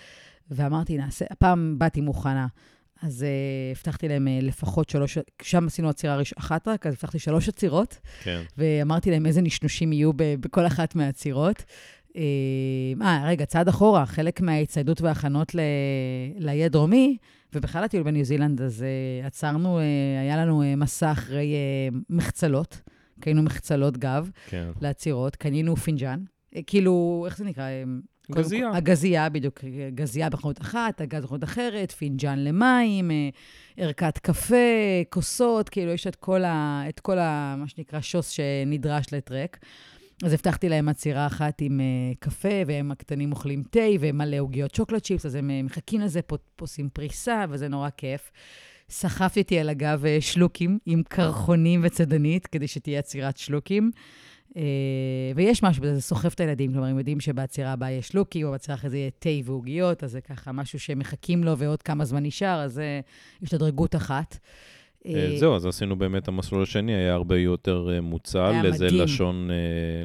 [0.51, 2.47] ואמרתי, נעשה, הפעם באתי מוכנה.
[3.03, 7.19] אז uh, הבטחתי להם uh, לפחות שלוש, שם עשינו עצירה ראש, אחת רק, אז הבטחתי
[7.19, 7.99] שלוש עצירות.
[8.23, 8.43] כן.
[8.59, 11.65] ואמרתי להם איזה נשנושים יהיו ב, בכל אחת מהעצירות.
[12.17, 12.23] אה,
[13.01, 15.61] uh, רגע, צעד אחורה, חלק מההצטיידות וההכנות ל...
[16.39, 17.17] לאי הדרומי,
[17.55, 18.85] ובכלל הטיול בניו זילנד, אז
[19.23, 19.83] uh, עצרנו, uh,
[20.23, 21.55] היה לנו uh, מסע אחרי
[21.93, 22.81] אה, מחצלות,
[23.21, 24.71] קנינו מחצלות גב כן.
[24.81, 26.21] לעצירות, קנינו פינג'אן,
[26.55, 27.65] אה, כאילו, איך זה נקרא?
[28.33, 28.71] גזייה.
[28.75, 29.61] הגזייה, בדיוק.
[29.95, 33.29] גזייה בחנות אחת, הגז בחנות אחרת, פינג'אן למים, אה,
[33.77, 34.57] ערכת קפה,
[35.11, 39.59] כוסות, כאילו, יש את כל, ה, את כל ה, מה שנקרא, שוס שנדרש לטרק.
[40.25, 45.01] אז הבטחתי להם עצירה אחת עם אה, קפה, והם הקטנים אוהבים תה, ומלא עוגיות chocolate
[45.01, 48.31] chips, אז הם אה, מחכים לזה, פה, עושים פריסה, וזה נורא כיף.
[48.91, 53.91] סחפתי על הגב שלוקים עם קרחונים וצדנית, כדי שתהיה עצירת שלוקים.
[54.57, 54.63] אה,
[55.35, 58.51] ויש משהו בזה, זה סוחף את הילדים, כלומר, הם יודעים שבעצירה הבאה יש לוקי, או
[58.51, 62.23] בעצירה אחרי זה יהיה תה ועוגיות, אז זה ככה משהו שמחכים לו ועוד כמה זמן
[62.23, 63.01] נשאר, אז זה
[63.43, 64.39] השתדרגות אחת.
[65.07, 68.53] אה, זהו, אז עשינו באמת, המסלול השני היה הרבה יותר אה, מוצל.
[68.65, 69.51] איזה לשון,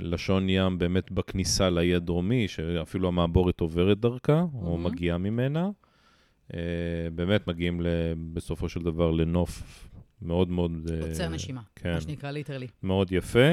[0.02, 4.46] לשון ים באמת בכניסה לאי הדרומי, שאפילו המעבורת עוברת דרכה.
[4.62, 5.70] או מגיעה ממנה.
[7.16, 7.82] באמת מגיעים
[8.34, 9.88] בסופו של דבר לנוף
[10.22, 10.72] מאוד מאוד...
[11.08, 12.68] עוצר נשימה, כן, מה שנקרא ליטרלי.
[12.84, 13.50] מאוד יפה.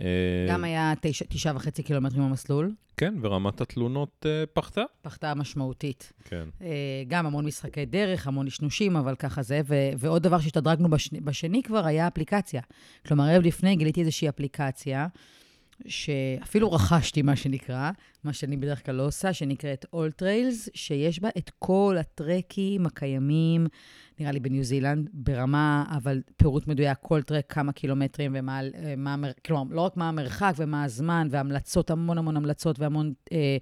[0.00, 0.06] אה,
[0.48, 2.72] גם היה תשע, תשעה וחצי קילומטרים במסלול.
[2.96, 4.82] כן, ורמת התלונות uh, פחתה.
[5.02, 6.12] פחתה משמעותית.
[6.24, 6.44] כן.
[6.60, 6.64] Uh,
[7.08, 9.60] גם המון משחקי דרך, המון נשנושים, אבל ככה זה.
[9.64, 12.62] ו- ועוד דבר שהשתדרגנו בשני, בשני כבר היה אפליקציה.
[13.06, 15.06] כלומר, ערב לפני גיליתי איזושהי אפליקציה,
[15.86, 17.90] שאפילו רכשתי, מה שנקרא,
[18.24, 23.66] מה שאני בדרך כלל לא עושה, שנקראת All Trails, שיש בה את כל הטרקים הקיימים,
[24.20, 28.60] נראה לי בניו זילנד, ברמה, אבל פירוט מדויק, כל טרק, כמה קילומטרים ומה,
[28.96, 33.56] מה, כלומר, לא רק מה המרחק ומה הזמן, והמלצות, המון המון המלצות והמון, אה,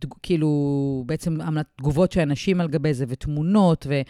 [0.00, 1.38] דג, כאילו, בעצם
[1.76, 4.00] תגובות של אנשים על גבי זה, ותמונות, ו...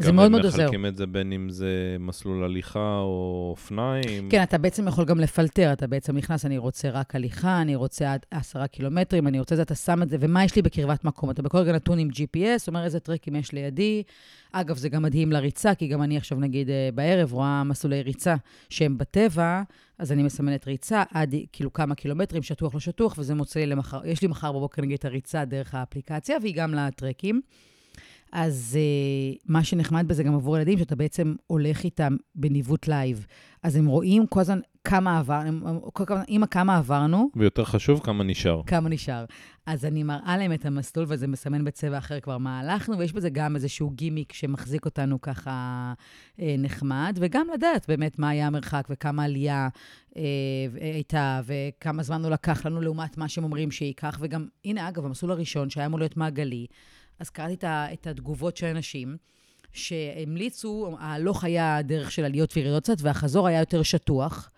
[0.00, 0.58] זה מאוד מאוד עוזר.
[0.58, 4.28] גם מחלקים את זה בין אם זה מסלול הליכה או אופניים.
[4.30, 8.12] כן, אתה בעצם יכול גם לפלטר, אתה בעצם נכנס, אני רוצה רק הליכה, אני רוצה
[8.12, 11.04] עד עשרה קילומטרים, אני רוצה את זה, אתה שם את זה, ומה יש לי בקרבת
[11.04, 11.30] מקום?
[11.30, 14.02] אתה בכל רגע נתון עם GPS, אומר איזה טרקים יש לידי.
[14.52, 18.34] אגב, זה גם מדהים לריצה, כי גם אני עכשיו, נגיד, אה, בערב רואה מסלולי ריצה
[18.68, 19.62] שהם בטבע,
[19.98, 24.00] אז אני מסמנת ריצה עד כאילו כמה קילומטרים, שטוח לא שטוח, וזה מוצא לי למחר,
[24.04, 27.40] יש לי מחר בבוקר, נגיד, את הריצה דרך האפליקציה, והיא גם לטרקים.
[28.32, 33.26] אז אה, מה שנחמד בזה גם עבור ילדים, שאתה בעצם הולך איתם בניווט live.
[33.62, 35.90] אז הם רואים כל הזמן כמה עברנו,
[36.28, 37.30] אימא, כמה עברנו.
[37.36, 38.62] ויותר חשוב, כמה נשאר.
[38.66, 39.24] כמה נשאר.
[39.66, 43.30] אז אני מראה להם את המסלול, וזה מסמן בצבע אחר כבר מה הלכנו, ויש בזה
[43.30, 45.92] גם איזשהו גימיק שמחזיק אותנו ככה
[46.40, 49.68] אה, נחמד, וגם לדעת באמת מה היה המרחק וכמה עלייה
[50.16, 50.22] אה,
[50.80, 55.32] הייתה, וכמה זמן הוא לקח לנו לעומת מה שהם אומרים שייקח, וגם, הנה, אגב, המסלול
[55.32, 56.66] הראשון, שהיה אמור להיות מעגלי,
[57.18, 59.16] אז קראתי את התגובות של אנשים,
[59.72, 64.50] שהמליצו, ההלוך היה דרך של עליות וירידות קצת, והחזור היה יותר שטוח.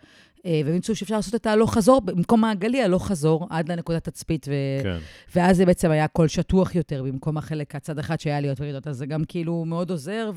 [0.47, 4.47] אה, והם ימצאו שאפשר לעשות את ההלוך חזור, במקום מעגלי, הלוך חזור, עד לנקודת תצפית,
[4.49, 4.53] ו...
[4.83, 4.99] כן.
[5.35, 8.87] ואז זה בעצם היה קול שטוח יותר, במקום החלק, הצד אחד שהיה עליות וירידות.
[8.87, 10.31] אז זה גם כאילו מאוד עוזר,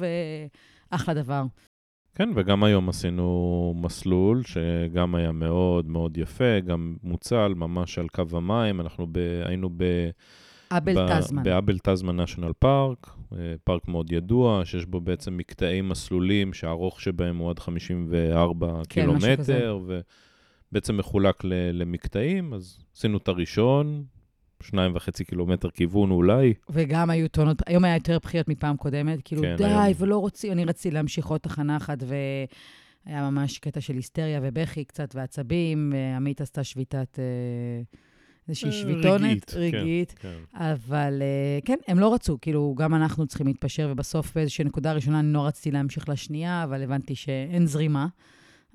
[0.92, 1.44] ואחלה דבר.
[2.16, 8.24] כן, וגם היום עשינו מסלול שגם היה מאוד מאוד יפה, גם מוצל, ממש על קו
[8.32, 8.82] המים.
[8.82, 9.18] אנחנו ב...
[9.46, 9.84] היינו ב...
[10.72, 11.44] אבל טזמן.
[11.44, 17.38] באבל טזמן national פארק, אה, פארק מאוד ידוע, שיש בו בעצם מקטעי מסלולים שהארוך שבהם
[17.38, 19.80] הוא עד 54 כן, קילומטר,
[20.72, 24.04] ובעצם מחולק למקטעים, אז עשינו את הראשון,
[24.64, 26.54] שניים וחצי קילומטר כיוון אולי.
[26.70, 29.94] וגם היו טונות, היום היה יותר בחיות מפעם קודמת, כאילו כן, די, היום.
[29.98, 35.16] ולא רוצים, אני רציתי להמשיך עוד תחנה אחת, והיה ממש קטע של היסטריה ובכי קצת
[35.16, 37.20] ועצבים, ועמית עשתה שביתת...
[37.20, 37.84] אה,
[38.50, 40.60] איזושהי שביתונת רגעית, כן, כן.
[40.64, 45.20] אבל uh, כן, הם לא רצו, כאילו, גם אנחנו צריכים להתפשר, ובסוף באיזושהי נקודה ראשונה
[45.20, 48.08] אני לא רציתי להמשיך לשנייה, אבל הבנתי שאין זרימה.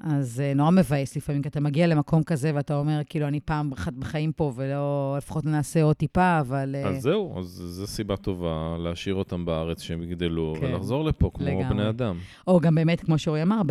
[0.00, 3.72] אז uh, נורא מבאס לפעמים, כי אתה מגיע למקום כזה ואתה אומר, כאילו, אני פעם
[3.72, 6.76] אחת בחיים פה, ולא, לפחות נעשה עוד טיפה, אבל...
[6.76, 11.46] אז זהו, אז זו סיבה טובה להשאיר אותם בארץ, שהם יגדלו, כן, ולחזור לפה כמו
[11.46, 11.64] לגמרי.
[11.64, 12.16] בני אדם.
[12.46, 13.62] או גם באמת, כמו שאורי אמר,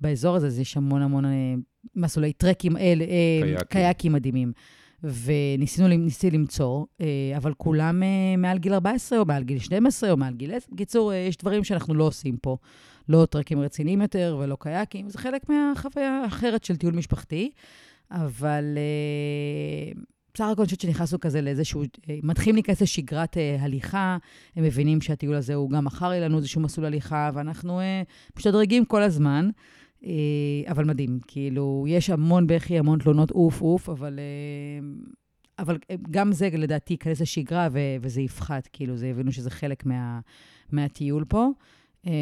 [0.00, 1.24] באזור הזה יש המון המון
[1.94, 3.66] מסלולי טרקים, אל, קייקים.
[3.68, 4.52] קייקים מדהימים.
[5.02, 5.88] וניסינו
[6.32, 7.06] למצוא, אה,
[7.36, 10.68] אבל כולם אה, מעל גיל 14 או מעל גיל 12 או מעל גיל 10.
[10.72, 12.56] בקיצור, אה, יש דברים שאנחנו לא עושים פה.
[13.08, 17.50] לא טרקים רציניים יותר ולא קייקים, זה חלק מהחוויה האחרת של טיול משפחתי,
[18.10, 18.64] אבל
[20.34, 21.82] בסך הכל אני חושבת שנכנסנו כזה לאיזשהו,
[22.22, 24.16] מתחילים להיכנס לשגרת הליכה,
[24.56, 27.80] הם מבינים שהטיול הזה הוא גם מחר יהיה לנו איזשהו מסלול הליכה, ואנחנו
[28.36, 29.50] משתדרגים כל הזמן.
[30.04, 34.88] אה, אבל מדהים, כאילו, יש המון בכי, המון תלונות, אוף, אוף, אבל, אה,
[35.58, 35.78] אבל
[36.10, 40.20] גם זה לדעתי ייכנס לשגרה ו- וזה יפחת, כאילו, זה הבינו שזה חלק מה,
[40.72, 41.48] מהטיול פה.
[42.06, 42.12] אה,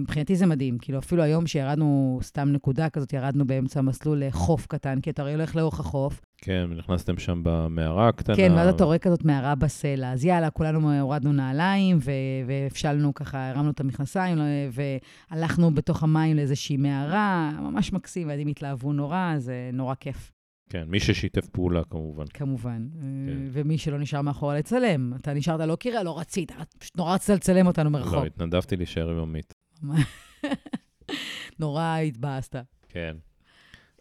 [0.00, 5.00] מבחינתי זה מדהים, כאילו, אפילו היום שירדנו, סתם נקודה כזאת, ירדנו באמצע המסלול לחוף קטן,
[5.00, 6.20] כי אתה הרי הולך לאורך החוף.
[6.42, 8.36] כן, נכנסתם שם במערה הקטנה.
[8.36, 10.12] כן, ואז אתה רואה כזאת מערה בסלע.
[10.12, 12.10] אז יאללה, כולנו הורדנו נעליים, ו-
[12.46, 14.38] והפשלנו ככה, הרמנו את המכנסיים,
[14.72, 20.32] והלכנו בתוך המים לאיזושהי מערה, ממש מקסים, והילדים התלהבו נורא, זה נורא כיף.
[20.70, 22.24] כן, מי ששיתף פעולה, כמובן.
[22.34, 22.88] כמובן.
[22.92, 23.38] כן.
[23.52, 25.14] ומי שלא נשאר מאחורה לצלם.
[25.14, 28.14] אתה נשארת לא קירה, לא רצית, פשוט נורא רצית לצלם אותנו מרחוק.
[28.14, 29.54] לא, התנדבתי להישאר עם עמית.
[31.60, 32.56] נורא התבאסת.
[32.88, 33.16] כן.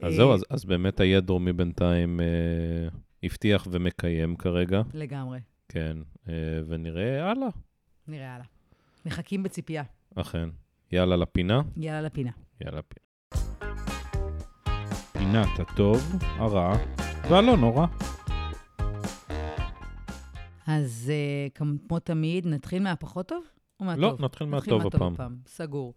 [0.01, 2.25] אז זהו, אז, אז באמת היד דרומי בינתיים אה,
[3.23, 4.81] הבטיח ומקיים כרגע.
[4.93, 5.39] לגמרי.
[5.69, 5.97] כן,
[6.29, 6.33] אה,
[6.67, 7.47] ונראה הלאה.
[8.07, 8.45] נראה הלאה.
[9.05, 9.83] מחכים בציפייה.
[10.15, 10.49] אכן.
[10.91, 11.61] יאללה לפינה?
[11.77, 12.31] יאללה לפינה.
[12.61, 13.05] יאללה לפינה.
[15.13, 16.77] פינת הטוב, הרע
[17.29, 17.85] והלא נורא.
[20.67, 23.43] אז uh, כמו תמיד, נתחיל מהפחות טוב
[23.79, 24.03] או מהטוב?
[24.03, 25.35] לא, נתחיל מהטוב הפעם.
[25.47, 25.93] סגור.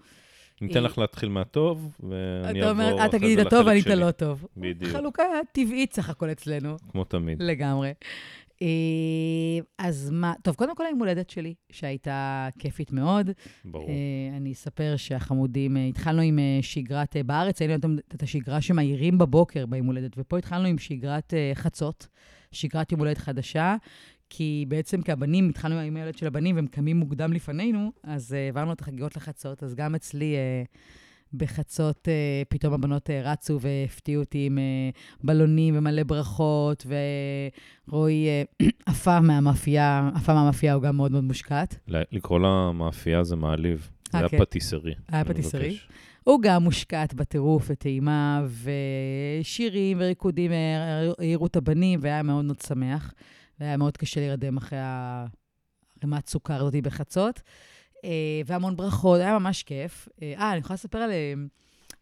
[0.61, 3.07] ניתן לך להתחיל מהטוב, ואני אעבור אחרי זה לחלק שלי.
[3.07, 4.47] אתה תגיד את הטוב ואני את הלא טוב.
[4.57, 4.93] בדיוק.
[4.93, 6.77] חלוקה טבעית סך הכל אצלנו.
[6.93, 7.43] כמו תמיד.
[7.43, 7.93] לגמרי.
[8.63, 13.31] אה, אז מה, טוב, קודם כל היום הולדת שלי, שהייתה כיפית מאוד.
[13.65, 13.89] ברור.
[13.89, 17.75] אה, אני אספר שהחמודים, אה, התחלנו עם שגרת, בארץ היינו
[18.15, 22.07] את השגרה שמעירים בבוקר ביום הולדת, ופה התחלנו עם שגרת חצות,
[22.53, 23.77] שגרת יום הולדת חדשה,
[24.35, 28.81] כי בעצם כהבנים, התחלנו עם הילד של הבנים והם קמים מוקדם לפנינו, אז העברנו את
[28.81, 30.37] החגיגות לחצות, אז גם אצלי...
[31.35, 34.91] בחצות אה, פתאום הבנות אה, רצו והפתיעו אותי עם אה,
[35.25, 36.87] בלונים ומלא ברכות,
[37.89, 38.27] ורועי
[38.87, 41.79] עפה מהמאפייה, עפה מהמאפייה, הוא גם מאוד מאוד מושקעת.
[41.89, 43.91] לקרוא לה מאפייה זה מעליב.
[44.13, 44.95] זה היה פטיסרי.
[45.09, 45.79] היה פטיסרי.
[46.25, 48.47] הוא גם מושקעת בטירוף וטעימה,
[49.43, 50.51] ושירים וריקודים
[51.19, 53.15] העירו את הבנים, והיה מאוד מאוד שמח.
[53.61, 54.79] והיה מאוד קשה להירדם אחרי
[56.03, 57.41] הרמת סוכר הזאתי בחצות.
[58.05, 60.09] אה, והמון ברכות, היה ממש כיף.
[60.23, 61.35] אה, אה, אני יכולה לספר על אה,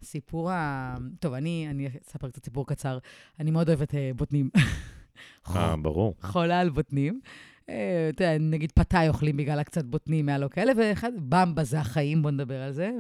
[0.03, 0.97] סיפור ה...
[1.21, 2.99] טוב, אני, אני אספר קצת סיפור קצר.
[3.41, 4.51] אני מאוד אוהבת בוטנים.
[5.57, 6.15] אה, ברור.
[6.21, 7.21] חולה על בוטנים.
[7.65, 12.31] אתה יודע, נגיד פתאי אוכלים בגלל הקצת בוטנים, לו כאלה, ואחד, במבה זה החיים, בוא
[12.31, 12.91] נדבר על זה.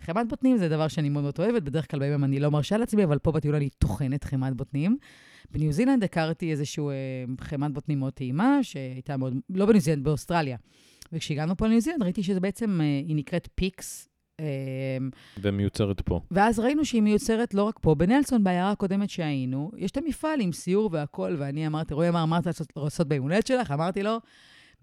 [0.00, 3.04] וחמת בוטנים זה דבר שאני מאוד מאוד אוהבת, בדרך כלל בימים אני לא מרשה לעצמי,
[3.04, 4.98] אבל פה בטיול אני טוחנת חמת בוטנים.
[5.50, 6.84] בניו זילנד הכרתי איזושהי
[7.40, 10.56] חמאת בוטנים מאוד טעימה, שהייתה מאוד, לא בניו זילנד, באוסטרליה.
[11.12, 14.08] וכשהגענו פה לניו זילנד, ראיתי שזה בעצם, אה, היא נקראת Pic's.
[14.40, 14.46] אה,
[15.42, 16.20] ומיוצרת פה.
[16.30, 20.52] ואז ראינו שהיא מיוצרת לא רק פה, בנלסון, בעיירה הקודמת שהיינו, יש את המפעל עם
[20.52, 23.70] סיור והכול, ואני אמרתי, רועי אמר, אמרת לעשות ביום הולדת שלך?
[23.70, 24.18] אמרתי לו,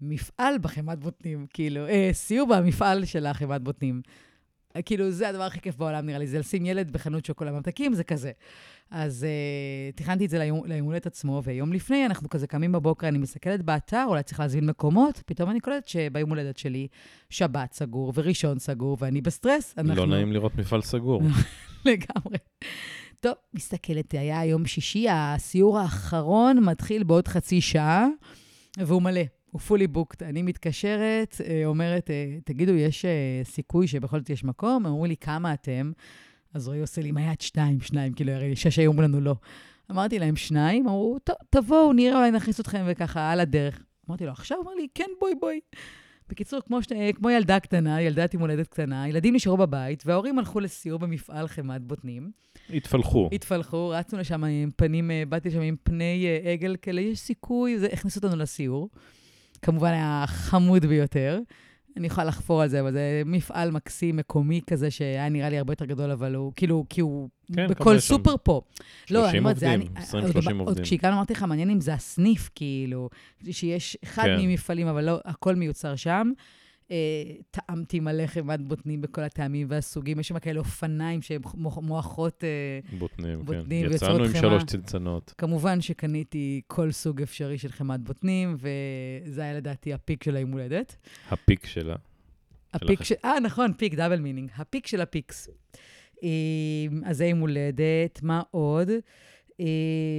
[0.00, 4.02] מפעל בחמאת בוטנים, כאילו, אה, סיור במפעל של החמאת בוטנים.
[4.84, 8.04] כאילו, זה הדבר הכי כיף בעולם, נראה לי, זה לשים ילד בחנות שוקולד ממתקים, זה
[8.04, 8.32] כזה.
[8.90, 13.08] אז uh, תכננתי את זה ליום, ליום הולדת עצמו, ויום לפני אנחנו כזה קמים בבוקר,
[13.08, 16.88] אני מסתכלת באתר, אולי צריך להזמין מקומות, פתאום אני קולטת שביום הולדת שלי
[17.30, 19.74] שבת סגור וראשון סגור, ואני בסטרס.
[19.78, 19.94] אנחנו...
[19.94, 21.22] לא נעים לראות מפעל סגור.
[21.84, 22.38] לגמרי.
[23.20, 28.06] טוב, מסתכלת, היה יום שישי, הסיור האחרון מתחיל בעוד חצי שעה,
[28.78, 29.20] והוא מלא.
[29.50, 30.22] הוא פולי בוקט.
[30.22, 33.04] אני מתקשרת, אה, אומרת, אה, תגידו, יש
[33.44, 34.86] סיכוי שבכל זאת יש מקום?
[34.86, 35.92] אמרו לי, כמה אתם?
[36.54, 39.34] אז רועי עושה לי, מה יד שניים, שניים, כאילו, הרי שש היום לנו לא.
[39.90, 43.82] אמרתי להם שניים, אמרו, טוב, תבואו, נראה, אולי נכניס אתכם, וככה, על הדרך.
[44.08, 44.58] אמרתי לו, עכשיו?
[44.62, 45.60] אמר לי, כן, בואי, בואי.
[46.28, 50.60] בקיצור, כמו, שני, כמו ילדה קטנה, ילדת עם הולדת קטנה, ילדים נשארו בבית, וההורים הלכו
[50.60, 52.30] לסיור במפעל חמת בוטנים.
[52.70, 53.28] התפלחו.
[53.32, 57.78] התפלחו, רצנו לשם עם פנים, אה, באתי לשם עם פני אה, עגל כאלה, יש סיכוי,
[57.78, 58.88] זה הכניסו אותנו לסיור.
[59.62, 61.40] כמובן היה חמוד ביותר.
[61.96, 65.72] אני יכולה לחפור על זה, אבל זה מפעל מקסים, מקומי כזה, שהיה נראה לי הרבה
[65.72, 68.34] יותר גדול, אבל הוא, כאילו, כי הוא כן, בכל סופר.
[68.42, 68.60] פה.
[69.06, 70.58] 30 לא, עובדים, 20-30 עובדים.
[70.58, 73.08] עוד כשהגענו אמרתי לך, מעניין אם זה הסניף, כאילו,
[73.50, 74.36] שיש אחד כן.
[74.40, 76.32] ממפעלים, אבל לא, הכל מיוצר שם.
[76.90, 76.96] אה,
[77.50, 80.20] טעמתי מלא חמת בוטנים בכל הטעמים והסוגים.
[80.20, 81.40] יש שם כאלה אופניים שהן
[81.76, 83.94] מואחות אה, בוטנים, בוטנים כן.
[83.94, 84.40] יצאנו עם חמה.
[84.40, 85.34] שלוש צנצנות.
[85.38, 90.96] כמובן שקניתי כל סוג אפשרי של חמת בוטנים, וזה היה לדעתי הפיק של היום הולדת.
[91.30, 91.96] ה peak שלה.
[92.74, 93.14] ה peak של...
[93.24, 94.50] אה, נכון, peak, double meaning.
[94.56, 95.48] ה peak של ה Pic's.
[96.22, 96.28] אה,
[97.04, 98.88] אז זה יום הולדת, מה עוד?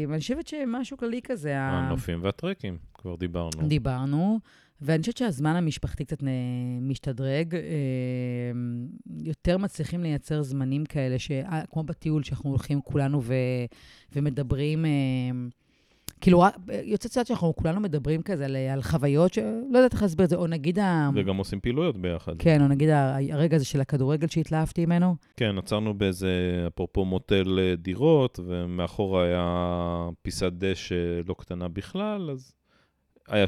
[0.10, 1.54] אני חושבת שמשהו כללי כזה...
[1.58, 3.68] הנופים והטרקים, כבר דיברנו.
[3.68, 4.40] דיברנו.
[4.82, 6.24] ואני חושבת שהזמן המשפחתי קצת
[6.82, 7.56] משתדרג.
[7.56, 7.62] אה,
[9.24, 11.16] יותר מצליחים לייצר זמנים כאלה,
[11.46, 13.34] אה, כמו בטיול, שאנחנו הולכים כולנו ו,
[14.16, 14.90] ומדברים, אה,
[16.22, 16.44] כאילו,
[16.84, 20.36] יוצא צד שאנחנו כולנו מדברים כזה על, על חוויות, שלא יודעת איך להסביר את זה,
[20.36, 21.10] או נגיד ה...
[21.16, 22.34] וגם עושים פעילויות ביחד.
[22.40, 22.90] כן, או נגיד
[23.32, 25.16] הרגע הזה של הכדורגל שהתלהבתי ממנו.
[25.38, 32.54] כן, עצרנו באיזה, אפרופו מוטל דירות, ומאחורה היה פיסת דשא לא קטנה בכלל, אז
[33.30, 33.46] היה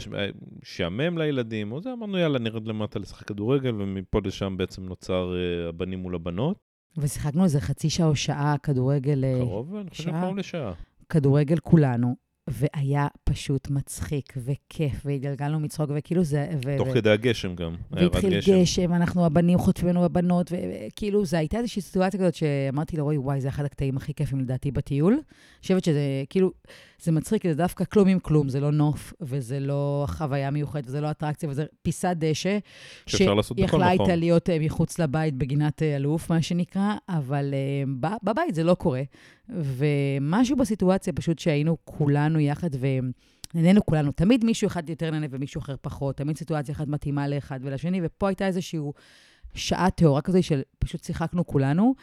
[0.63, 5.69] שעמם לילדים, או זה, אמרנו, יאללה, נרד למטה לשחק כדורגל, ומפה לשם בעצם נוצר uh,
[5.69, 6.57] הבנים מול הבנות.
[6.97, 9.25] ושיחקנו איזה חצי שעה או שעה כדורגל.
[9.25, 10.73] אה, קרוב, אני חושב קרוב לשעה.
[11.09, 12.15] כדורגל כולנו.
[12.47, 16.49] והיה פשוט מצחיק וכיף, והתגלגלנו מצחוק, וכאילו זה...
[16.65, 18.61] ו- תוך ו- כדי הגשם גם, והתחיל גשם.
[18.61, 23.41] גשם, אנחנו הבנים חוטפים לנו בבנות, וכאילו, זו הייתה איזושהי סיטואציה כזאת שאמרתי לו, וואי,
[23.41, 25.13] זה אחד הקטעים הכי כיפים לדעתי בטיול.
[25.13, 25.21] אני
[25.61, 26.51] חושבת שזה, כאילו,
[27.01, 31.01] זה מצחיק, זה דווקא כלום עם כלום, זה לא נוף, וזה לא חוויה מיוחדת, וזה
[31.01, 32.57] לא אטרקציה, וזה פיסת דשא,
[33.05, 38.63] שיכלה הייתה להיות אה, מחוץ לבית בגינת אה, אלוף, מה שנקרא, אבל uh, בבית זה
[38.63, 39.01] לא קורה.
[39.49, 42.69] ומשהו בסיטואציה, פשוט שהיינו כולנו יחד,
[43.53, 44.11] ונהנינו כולנו.
[44.11, 48.27] תמיד מישהו אחד יותר נהנה ומישהו אחר פחות, תמיד סיטואציה אחת מתאימה לאחד ולשני, ופה
[48.27, 48.79] הייתה איזושהי
[49.53, 51.95] שעה טהורה כזו של פשוט שיחקנו כולנו.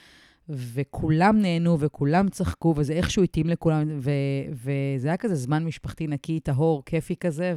[0.49, 4.11] וכולם נהנו וכולם צחקו, וזה איכשהו התאים לכולם, ו-
[4.53, 7.55] וזה היה כזה זמן משפחתי נקי, טהור, כיפי כזה,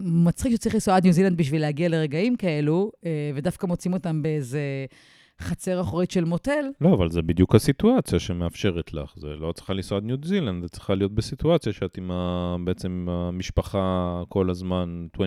[0.00, 4.60] ומצחיק שצריך לנסוע עד ניו זילנד בשביל להגיע לרגעים כאלו, אה, ודווקא מוצאים אותם באיזה
[5.40, 6.64] חצר אחורית של מוטל.
[6.80, 9.12] לא, אבל זה בדיוק הסיטואציה שמאפשרת לך.
[9.16, 12.56] זה לא צריכה לנסוע עד ניו זילנד, זה צריכה להיות בסיטואציה שאת עם ה...
[12.64, 15.18] בעצם עם המשפחה כל הזמן 24/7.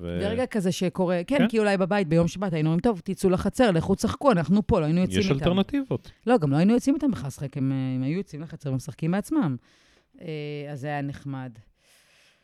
[0.00, 0.18] ו...
[0.20, 3.70] ברגע כזה שקורה, כן, כן, כי אולי בבית ביום שבת היינו אומרים, טוב, תצאו לחצר,
[3.70, 5.34] לכו צחקו, אנחנו פה, לא היינו יוצאים איתם.
[5.34, 6.10] יש אלטרנטיבות.
[6.26, 9.56] לא, גם לא היינו יוצאים איתם בכלל לשחק, הם, הם היו יוצאים לחצר ומשחקים מעצמם.
[10.20, 10.26] אה,
[10.72, 11.52] אז זה היה נחמד.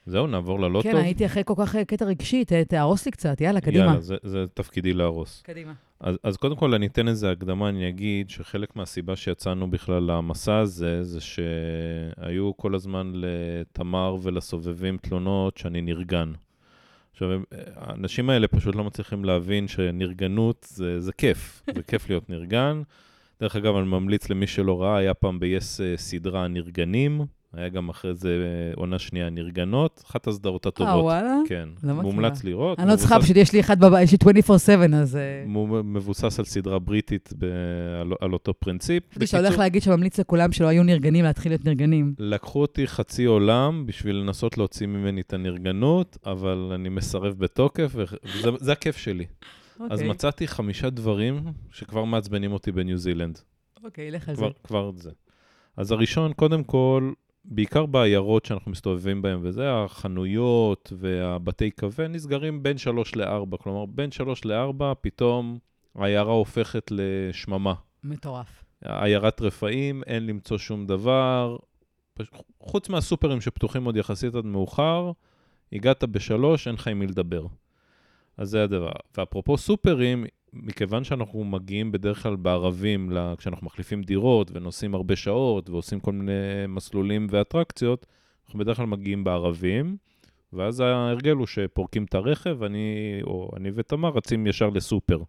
[0.06, 1.00] זהו, נעבור ללא כן, טוב.
[1.00, 3.84] הייתי אחרי כל כך אה, קטע רגשי, תהרוס לי קצת, יאללה, קדימה.
[3.84, 5.42] יאללה, זה, זה תפקידי להרוס.
[5.42, 5.72] קדימה.
[6.00, 10.56] אז, אז קודם כל, אני אתן איזה הקדמה, אני אגיד שחלק מהסיבה שיצאנו בכלל למסע
[10.56, 16.32] הזה, זה שהיו כל הזמן לתמר ולסובבים תלונות שאני נרגן.
[17.12, 17.28] עכשיו,
[17.76, 22.82] האנשים האלה פשוט לא מצליחים להבין שנרגנות זה, זה כיף, זה כיף להיות נרגן.
[23.40, 27.20] דרך אגב, אני ממליץ למי שלא ראה, היה פעם ב-yes אה, סדרה נרגנים,
[27.56, 30.94] היה גם אחרי זה אה, עונה שנייה נרגנות, אחת הסדרות הטובות.
[30.94, 31.34] אה, וואלה?
[31.48, 31.94] כן, לא.
[31.94, 32.78] מומלץ לראות.
[32.78, 35.16] אני לא צריכה, פשוט יש לי אחד בבית, יש לי 24/7, אז...
[35.16, 35.44] אה,
[35.84, 37.44] מבוסס על סדרה בריטית ב-
[38.20, 39.02] על, אותו פרינציפ.
[39.10, 42.14] חשבתי שאתה הולך להגיד שממליץ לכולם שלא היו נרגנים, להתחיל להיות נרגנים.
[42.18, 48.50] לקחו אותי חצי עולם בשביל לנסות להוציא ממני את הנרגנות, אבל אני מסרב בתוקף, וזה
[48.60, 49.24] זה הכיף שלי.
[49.80, 50.08] אז אוקיי.
[50.08, 51.40] מצאתי חמישה דברים
[51.70, 53.38] שכבר מעצבנים אותי בניו זילנד.
[53.84, 54.44] אוקיי, לך על זה.
[54.64, 55.10] כבר זה.
[55.76, 57.12] אז הראשון, קודם כל,
[57.48, 63.56] בעיקר בעיירות שאנחנו מסתובבים בהן, וזה החנויות והבתי קפה, נסגרים בין שלוש לארבע.
[63.56, 65.58] כלומר, בין שלוש לארבע, פתאום
[65.94, 67.74] העיירה הופכת לשממה.
[68.04, 68.64] מטורף.
[68.84, 71.56] עיירת רפאים, אין למצוא שום דבר.
[72.60, 75.12] חוץ מהסופרים שפתוחים עוד יחסית עד מאוחר,
[75.72, 77.46] הגעת בשלוש, אין לך עם מי לדבר.
[78.36, 78.92] אז זה הדבר.
[79.16, 86.00] ואפרופו סופרים, מכיוון שאנחנו מגיעים בדרך כלל בערבים, כשאנחנו מחליפים דירות ונוסעים הרבה שעות ועושים
[86.00, 86.32] כל מיני
[86.68, 88.06] מסלולים ואטרקציות,
[88.46, 89.96] אנחנו בדרך כלל מגיעים בערבים,
[90.52, 95.22] ואז ההרגל הוא שפורקים את הרכב, אני, או אני ותמר רצים ישר לסופר.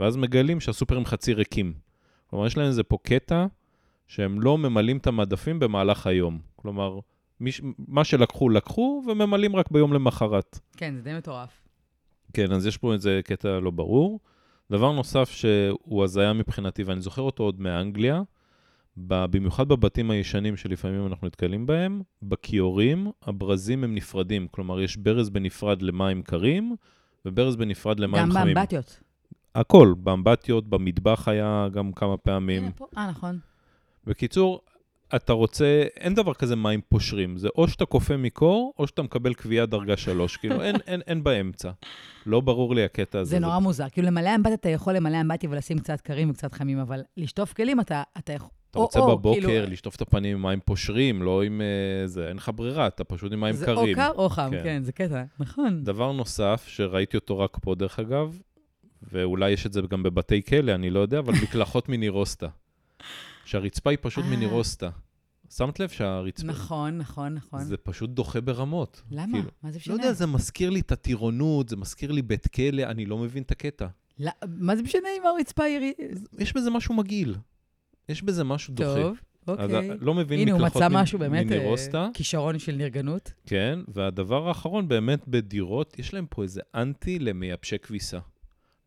[0.00, 1.72] ואז מגלים שהסופרים חצי ריקים.
[2.30, 3.46] כלומר, יש להם איזה פה קטע
[4.06, 6.38] שהם לא ממלאים את המדפים במהלך היום.
[6.56, 6.98] כלומר,
[7.40, 10.58] מי, ש- מה שלקחו, לקחו, וממלאים רק ביום למחרת.
[10.76, 11.50] כן, זה די מטורף.
[12.32, 14.20] כן, אז יש פה איזה קטע לא ברור.
[14.72, 18.22] דבר נוסף שהוא הזיה מבחינתי, ואני זוכר אותו עוד מאנגליה,
[18.96, 24.46] במיוחד בבתים הישנים שלפעמים אנחנו נתקלים בהם, בכיורים, הברזים הם נפרדים.
[24.50, 26.76] כלומר, יש ברז בנפרד למים קרים,
[27.26, 28.54] וברז בנפרד למים גם חמים.
[28.54, 29.00] באמבטיות.
[29.54, 32.62] הכל, באמבטיות, במטבח היה גם כמה פעמים.
[32.62, 32.86] הנה פה.
[32.96, 33.38] אה, נכון.
[34.04, 34.60] בקיצור,
[35.16, 39.34] אתה רוצה, אין דבר כזה מים פושרים, זה או שאתה כופה מקור, או שאתה מקבל
[39.34, 41.70] קביעה דרגה שלוש, כאילו אין, אין, אין באמצע.
[42.26, 43.30] לא ברור לי הקטע הזה.
[43.30, 43.88] זה נורא מוזר.
[43.88, 47.80] כאילו, למלא אמבטיה אתה יכול למלא אמבטיה ולשים קצת קרים וקצת חמים, אבל לשטוף כלים
[47.80, 48.48] אתה אתה יכול...
[48.70, 52.28] אתה רוצה או- בבוקר כאילו, לשטוף את הפנים עם מים פושרים, לא עם אה, זה,
[52.28, 53.98] אין לך ברירה, אתה פשוט עם מים זה קרים.
[53.98, 54.60] או קר או חם, כן.
[54.62, 55.22] כן, זה קטע.
[55.38, 55.84] נכון.
[55.84, 58.38] דבר נוסף, שראיתי אותו רק פה דרך אגב,
[59.12, 62.48] ואולי יש את זה גם בבתי כלא, אני לא יודע, אבל מקלחות מנירוסטה.
[63.44, 64.30] שהרצפה היא פשוט אה.
[64.30, 64.90] מנירוסטה.
[65.56, 66.46] שמת לב שהרצפה...
[66.46, 67.64] נכון, נכון, נכון.
[67.64, 69.02] זה פשוט דוחה ברמות.
[69.10, 69.32] למה?
[69.32, 69.94] כאילו, מה זה לא משנה?
[69.94, 73.50] יודע, זה מזכיר לי את הטירונות, זה מזכיר לי בית כלא, אני לא מבין את
[73.50, 73.86] הקטע.
[74.18, 75.92] לא, מה זה משנה אם הרצפה היא...
[76.38, 77.36] יש בזה משהו מגעיל.
[78.08, 79.02] יש בזה משהו דוחה.
[79.02, 79.16] טוב,
[79.58, 79.90] אז אוקיי.
[80.00, 82.08] לא מבין הנה, הוא מקלחות מצא מ- משהו באמת, אה, מנירוסטה.
[82.14, 83.32] כישרון של נרגנות.
[83.46, 88.18] כן, והדבר האחרון, באמת בדירות, יש להם פה איזה אנטי למייבשי כביסה.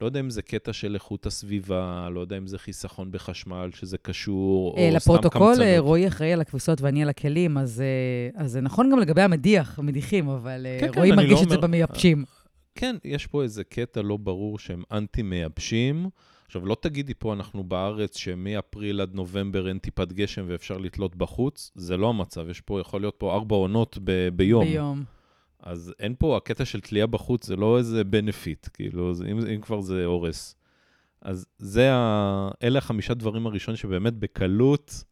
[0.02, 3.98] לא יודע אם זה קטע של איכות הסביבה, לא יודע אם זה חיסכון בחשמל, שזה
[3.98, 5.80] קשור, או אה, סתם לפרוטוקול, אה, קמצנות.
[5.86, 9.80] רועי אחראי על הכביסות ואני על הכלים, אז אה, אז זה נכון גם לגבי המדיח,
[9.80, 12.24] המדיחים, אבל כן, כן, רועי אני מרגיש לא את זה אומר- במייבשים.
[12.76, 16.10] כן, יש פה איזה קטע לא ברור שהם אנטי מייבשים.
[16.46, 21.72] עכשיו, לא תגידי פה, אנחנו בארץ, שמאפריל עד נובמבר אין טיפת גשם ואפשר לתלות בחוץ.
[21.76, 24.66] זה לא המצב, יש פה, יכול להיות פה ארבע עונות ב- ביום.
[24.66, 25.04] ביום.
[25.66, 29.62] אז אין פה, הקטע של תלייה בחוץ זה לא איזה בנפיט, כאילו, זה, אם, אם
[29.62, 30.56] כבר זה הורס.
[31.22, 32.50] אז זה ה...
[32.64, 35.04] אלה החמישה דברים הראשונים שבאמת בקלות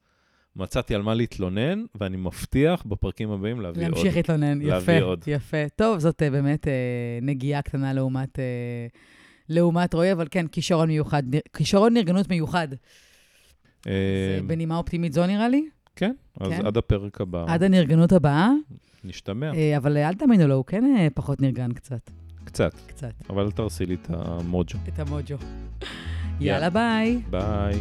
[0.55, 3.91] מצאתי על מה להתלונן, ואני מבטיח בפרקים הבאים להביא עוד.
[3.91, 5.23] להמשיך להתלונן, יפה, עוד.
[5.27, 5.69] יפה.
[5.75, 6.73] טוב, זאת אה, באמת אה,
[7.21, 8.87] נגיעה קטנה לעומת, אה,
[9.49, 12.67] לעומת רועי, אבל כן, כישרון מיוחד, כישרון נרגנות מיוחד.
[13.87, 16.65] אה, בנימה אופטימית זו נראה לי, כן, אז כן.
[16.65, 18.51] עד הפרק הבא עד הנרגנות הבאה,
[19.03, 19.53] נשתמע.
[19.53, 22.09] אה, אבל אל תאמינו לו, הוא כן אה, פחות נרגן קצת,
[22.43, 24.77] קצת, קצת, אבל אל תרסי לי את המוג'ו.
[24.87, 25.35] את המוג'ו.
[26.39, 27.21] יאללה, ביי.
[27.29, 27.79] ביי.